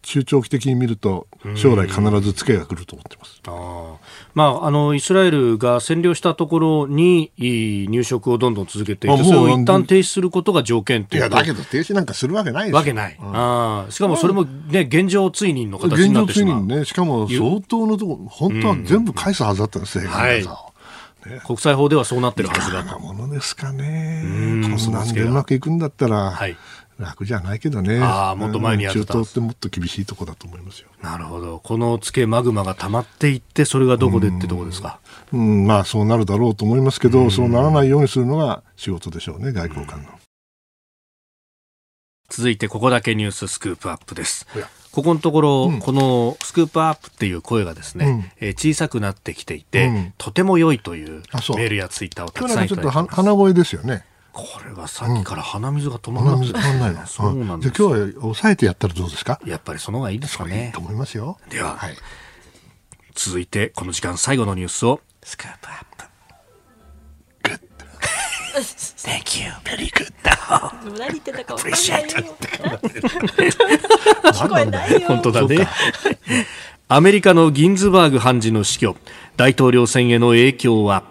[0.08, 3.42] 中長期的に見ると将来必ずツケが来ると思ってます。
[3.46, 3.98] あ
[4.34, 11.20] まあ、あのイスラエルが占領したところに入植をどんどん続けていて、それを一旦停止することが条件という。
[11.20, 12.78] いやだけど停止なんかするわけないですよ。
[12.78, 13.18] わけない。
[13.20, 16.64] うん、あしかもそれも、ね、現状追認の形になってしまう。
[16.64, 20.42] 現状追認ね、しかも相当のところ、本当は全部返すはずだったんですよ、はい。
[21.30, 22.98] ね、国際法ではそうなってるはずだと。
[23.00, 24.24] ものですかね。
[24.64, 26.56] このなんでうまくいくんだったら、はい、
[27.00, 28.00] 楽じゃないけどね。
[28.00, 30.90] ああ、もっと前にやってた、中東ってもっと厳しいとこだと思いますよ。
[31.02, 31.60] なるほど。
[31.60, 35.00] このつけマグマが溜まっていって、それがどこでってとこですか？
[35.32, 40.10] うん、まあそうなるだろうと思いますけど、そうならないようにするのが仕事でしょうね、外交官の。
[42.30, 44.46] 続いてここだけニューススクープアップです。
[44.92, 52.96] ここのところ、うん、このスクープアップっていう声がですね、うん、えー、小さくなってきていて、うん、とても良いというメールやツイッターをたくさんいただいてます。
[52.96, 54.04] ちょっと鼻声ですよね。
[54.40, 57.08] これがさっきから鼻水が止まらない、うん、鼻水止まらないの。
[57.08, 57.74] そうなんです。
[57.76, 59.42] 今日は抑えてやったらどうですか？
[59.44, 60.68] やっぱりその方がいいですかね。
[60.68, 61.40] いいと思いますよ。
[61.50, 61.98] では、はい、
[63.16, 65.86] 続いてこの時間最後のニュースをスクープアッ
[67.42, 67.50] プ。
[67.50, 67.60] Good.
[68.60, 69.50] Thank you.
[69.64, 70.14] Very good.
[71.00, 72.36] 何言ってたか分かんないよ。
[74.34, 75.08] 聞こえないよ。
[75.08, 75.68] 本当だね。
[76.88, 78.96] アメリカのギンズバーグ判事の死去、
[79.36, 81.04] 大統領選への影響は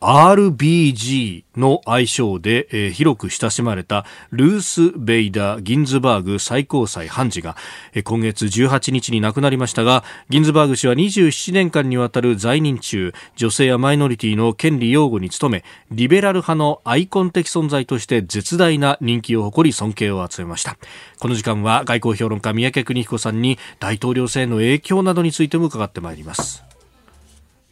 [0.00, 7.56] RBG の愛称で、えー、広く親しまれたルース・ベイダー・ギンズバーグ最高裁判事が、
[7.92, 20.76] えー、今月18日に亡くなりましたがギンズバーグ氏は27年間にわたる在任中女性やマイノリティの権利擁護に努めリベラル派のアイコン的存在として絶大な人気を誇り尊敬を集めました。
[21.18, 26.67] この時間は外交評論家三宅邦彦さんに大統領選への影響などについても伺ってまいります。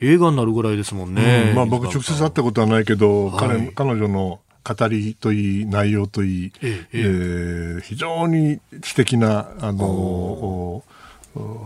[0.00, 1.46] 映画になるぐらいですもんね。
[1.50, 10.82] うん、まあ僕直接会ったことはないけど、はい、彼彼女の語りといい、内容といい、えええー、非常に素敵な、あの、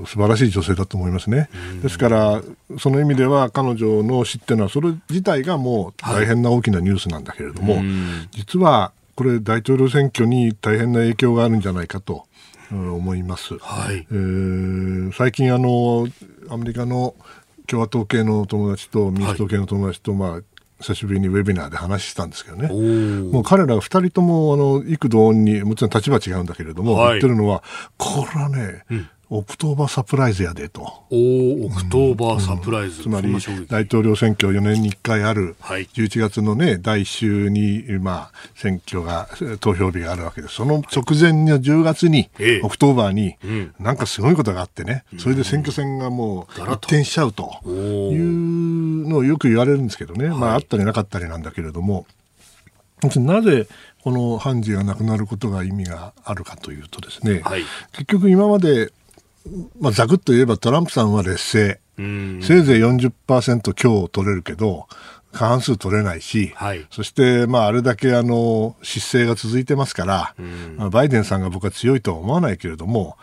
[0.05, 1.49] 素晴らしい女性だと思いますね。
[1.83, 2.43] ですから、
[2.79, 7.85] その意味では彼女の死っていうのは、それ自体がもう大変な大きなニュースなんだけれども、はい、
[8.33, 12.27] 実はこれ大統領選挙に大変な影響があるんじゃないかと
[12.71, 13.57] 思います。
[13.59, 16.07] はい、えー、最近あの、
[16.51, 17.15] アメリカの
[17.71, 20.41] 共和党系の友達と民主党系の友達と、まあ、
[20.81, 27.63] 久しぶりにウェビナーで話したんですけどね、もう彼ら2人ともあの異口同音に、もちろん立場違うんだけれども、はい、言ってるのは、
[27.97, 30.83] これはね、うん October surprise やでと。
[31.09, 33.33] お October surprise、うん、つまり
[33.69, 39.29] 大統領選挙4年に1回ある、はい、11月の、ね、第1週に、まあ、選挙が
[39.61, 40.55] 投票日があるわけです。
[40.55, 47.61] その直前の10月に、ええ、 October に、うん、なんかすごいことがあってね、それで選挙戦がもう一転しちゃうと。
[47.65, 52.05] いうのをよく言われるんですけどね、まあ、あったりなかったりなんだけれども。
[53.17, 53.67] なぜ
[54.03, 57.63] この判事がなくなることが意味があるかというとですね、はい、
[57.93, 58.93] 結局今まで
[59.81, 61.81] まあ、ざくっと言えばトランプさんは劣勢。
[62.43, 64.87] せいぜい40%強を取れるけど、
[65.33, 70.35] 過半数取れないし、はい、そして、まあ、あれだけあの失勢が続いてますから、
[70.77, 73.17] まあ、バイデンさんが僕は強いとは思わないけれども、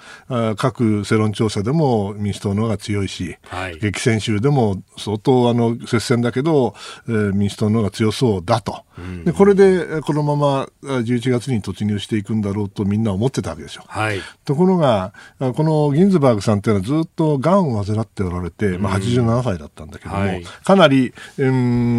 [0.58, 6.76] 各世論調査でも民主党の方が強いし、はい、激戦州でも相当あの接戦だけど、
[7.08, 8.84] えー、民主党の方が強そうだと。
[9.26, 13.84] でこれでこのまま11月に突入していくんだろうとみんな思ってたわけですよ。
[13.88, 21.96] はい、ところがこのギンズバーグさんっていうのはずっとがんを患っておられて、まあ、87歳だったんだけども、はい、かなり、うん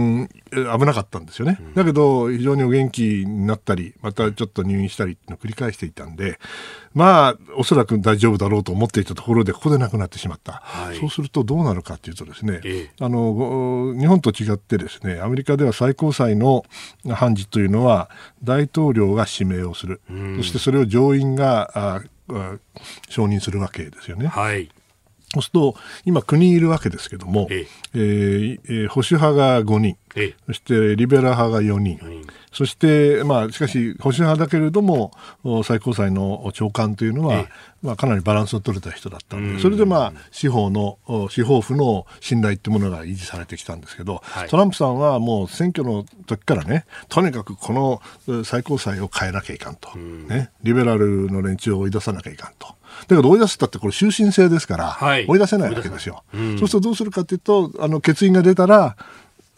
[0.50, 6.38] 危なかったんですよね、だけど非常にお元気になったりまたちょっと入院したりのを繰り返していたんで
[6.94, 16.64] まあおそらく大丈夫だろうと思っていたところでここで亡くなってしまった、はい、そうするとどうなるかというとですね、ええ、あの日本と違ってですねアメリカでは最高裁の
[17.08, 18.10] 判事というのは
[18.42, 20.00] 大統領が指名をする、
[20.36, 22.02] そしてそれを上院があ
[23.08, 24.28] 承認するわけですよね。
[24.28, 24.70] はい
[25.34, 25.74] そうすると、
[26.06, 27.98] 今、9人いるわけですけども、ええ。
[27.98, 32.26] ー、えー、保守派が5人、ええ、そしてリベラル派が4人、4人。
[32.50, 35.12] そして、まあ、しかし、保守派だけれども、
[35.64, 37.48] 最高裁の長官というのは、ええ、
[37.82, 40.98] まあ、かなりバランスを取れた人だったので、それで、まあ、司法の、
[41.30, 47.72] 司法府の信頼というものが維持されてきたんですけど、はい、トランプさんはもう選挙の時からね、とにかくこ
[48.26, 52.77] の最高裁を変えなきゃいかんと、ね、リベラルの連中を追い出さなきゃいかんと。
[53.06, 56.24] だけど追い出すったってこれ終身制ですから、はい、追い出せないわけですよ。
[56.32, 58.96] そうするとどうするかというと、あの欠員が出たら、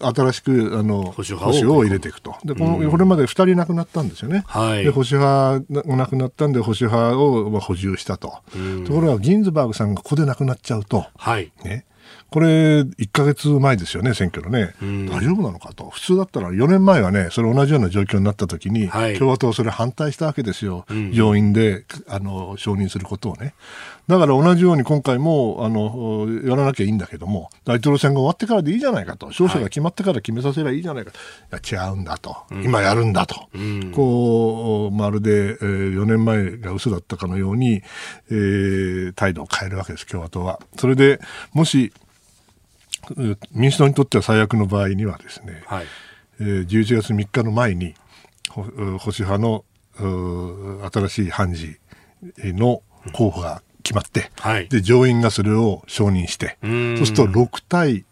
[0.00, 8.38] 新しくあの保守を入れていくと、でこのこれまで2人亡くなったんですよね、はい、で保守派が亡くなったんで、保守派を補充したと、
[8.86, 11.52] ところがギンズバーグさんがここで亡くなっちゃうと、はい。
[11.64, 11.84] ね、
[12.30, 23.54] これ、1か月前ですよね、選挙のね、大丈夫なのかと、普通だったら4年前はね、それ同じような状況になったときに、はい、共和党、それ反対したわけですよ、うん、上院であの承認することをね。
[24.10, 31.18] だから同じように今回もあのやらなきゃいいんだけども、大統領選が終わってからでいいじゃないかと、勝者が決まってから決めさせればいいじゃないかと、
[31.56, 31.76] い。
[31.76, 37.82] や違うんだと、今やるんだと、うん、こうまるで、えー、4年前が嘘だったかのように、
[38.30, 40.60] えー、態度を変えるわけです、共和党は。
[40.76, 41.20] それで
[41.52, 41.92] もし
[43.52, 45.86] 民主党にとっては最悪の場合にはですね、はい。
[46.40, 47.94] えー、11月3日の前に
[48.48, 49.64] 保守派の
[50.90, 51.78] 新しい判事
[52.38, 52.82] の
[53.12, 58.04] 候補が決まって、はい、で上院がそれを承認してそうすると6対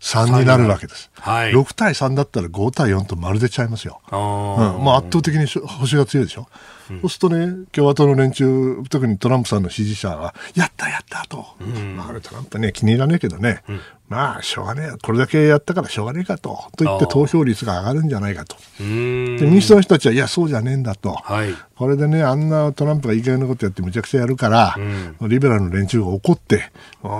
[0.00, 0.68] 3になる。
[0.68, 6.46] わけです、はい、6対3だったら5対4とまるでちゃいますよ、うん、もう圧倒的に保守が強いでしょ、
[6.90, 13.62] うん、そうするとね共和党の連中特にトランプさんの支持者はやったやったと、うん、まあ、あれトランプね気に入らねえけどね、
[14.08, 16.64] まあしょうがねえこれだけやったからしょうがねえかと。
[16.76, 18.56] と言って投票率が上がるんじゃないかと。
[18.78, 24.76] で民主党の人たちはいやそうじゃねえんだと、はい、これでねあんなトランプがいい加減なことやってむちゃくちゃやるから、
[25.22, 26.70] リベラルの連中が怒って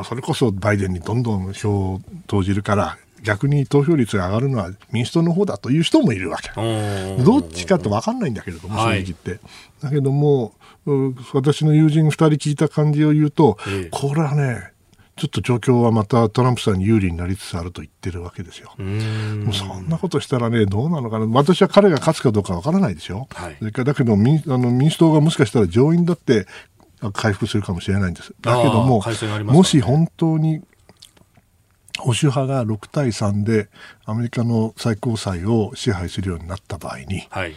[0.05, 6.51] それこそバイデンにどんどん票を投じるから逆に投票率が上がるのは民主党の方だという人もいるわけ。
[7.25, 9.41] どっちかって分かんないんだけれども、正直言って。
[9.83, 10.53] だけども、
[11.33, 14.75] 私の友人2人聞いた感じを言うと、ええ、これはね、
[15.17, 18.75] ちょっと状況はまたトランプさんに有利になりつつあると言ってるわけですよ。
[18.79, 23.29] もうそんなことしたらね、どうなのかな、私は彼が勝つかどうかわからないですよ。
[23.33, 26.47] はい、それからだけど民あの民主党がもしかしたら上院だって
[27.13, 28.35] 回復するかもしれないんです。
[28.41, 30.63] だけども、ね、もし本当に
[31.99, 33.69] 保守派が6対3で
[34.05, 37.55] アメリカの最高裁を支配するようになった場合に、はい、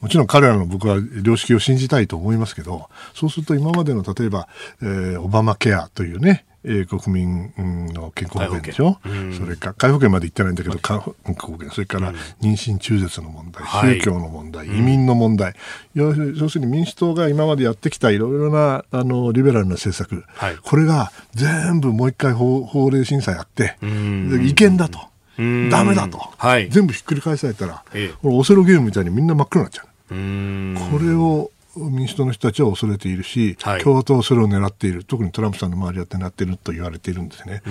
[0.00, 4.48] もちろん彼らの僕は良識を信じたいと思いますけど、そうすると今までの例えば、
[4.80, 7.52] えー、オバマケアというね、えー、国民
[7.92, 15.54] の健康保険でしょ、うん、それか介保険まで行ってないんだけど、健康保険、それから妊娠中絶の問題、うん、宗教の問題、はい、移民の問題、
[15.94, 25.10] 要するに民主党が今までやってきたいろいろなあのリベラルな政策、はい、これが全部もう一回法法令審査やって、違憲だと。
[25.70, 29.86] ダメだと、はい、全部ひっくり返されたら、ええ、オセロゲームみたいにみんな真っ黒になっちゃう。
[30.90, 37.62] これを民主党の人たちは恐れているし、はい、共和党はそれを狙っている、特にトランプさんの周りは狙っていると言われているんですね。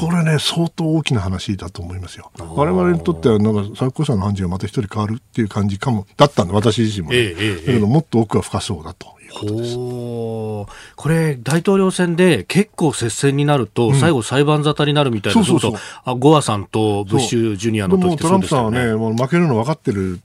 [0.00, 2.30] これね、相当大きな話だと思いますよ。
[2.38, 7.66] 我々にとっては、なんか最高裁の判事がまた一人変わるっていう感じかも、だったんで、私自身も、ね、ええ。
[7.66, 15.72] だけど、もっと奥は深そうだとこれ、大統領選で結構接戦になると、最後、裁判沙汰になるみたいな、うん、そうそう。
[15.72, 20.20] そうゴアさんとブッシュジュニアの時トランプさんはね、もう負けるの分かってる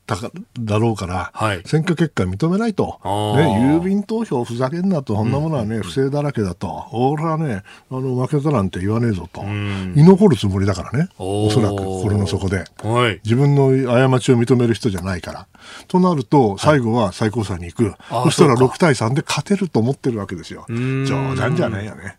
[0.59, 13.69] だろうから、はい、選挙結果認めないと、ね、郵便投票ふざけんなと、そんなものはね、不正だらけだと、俺はね、あの負けたなんて言わねえぞと、居残るつもりだからね、おそらく心の底で、はい、自分の
[14.09, 15.47] 過ちを認める人じゃないから。
[15.87, 17.93] となると、最後は最高裁に行く、
[18.23, 20.65] そしたら6対3で勝てると思ってるわけですよ。
[20.69, 22.17] 冗談じゃないよね。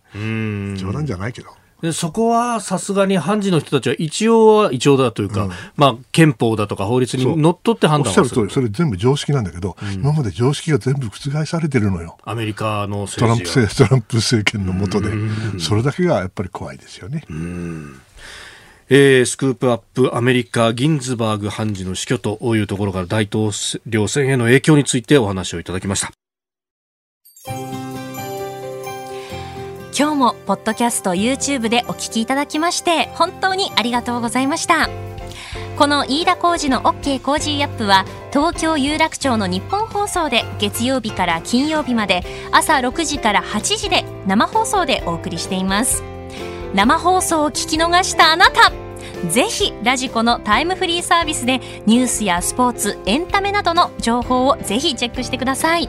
[0.76, 1.50] 冗談じゃないけど。
[1.82, 8.50] でそこはさすがに判事の人たちは一応は一応だというか、うん、まあ、憲法だとか法律にのっとって判断をする。
[8.50, 12.18] それ全部常識なんだけど、うん、今まで常識が全部覆されてるのよ。
[12.24, 15.12] アメリカのトランプ政トランプ政権の下で。
[15.60, 17.22] それだけがやっぱり怖いですよね。
[18.90, 23.52] えー、スクープアップアメリカギンズバーグ判事の死去というところから大統
[23.86, 26.10] 領選への影響についてお話をいただきました
[29.98, 34.88] 今日もポッドキャスト YouTube でお聞きいただきまして本当にありがとうございました。
[35.76, 42.22] この飯田浩二の OK コージーアップは東京有楽町のニッポン放送で月曜日から金曜日まで
[42.52, 46.04] 朝6時から8時で生放送でお送りしています。
[46.74, 48.70] 生放送を聞き逃したあなた
[49.28, 55.88] ぜひラジコのタイムフリーサービスでニュースやスポーツエンタメなどの情報をぜひチェックしてください。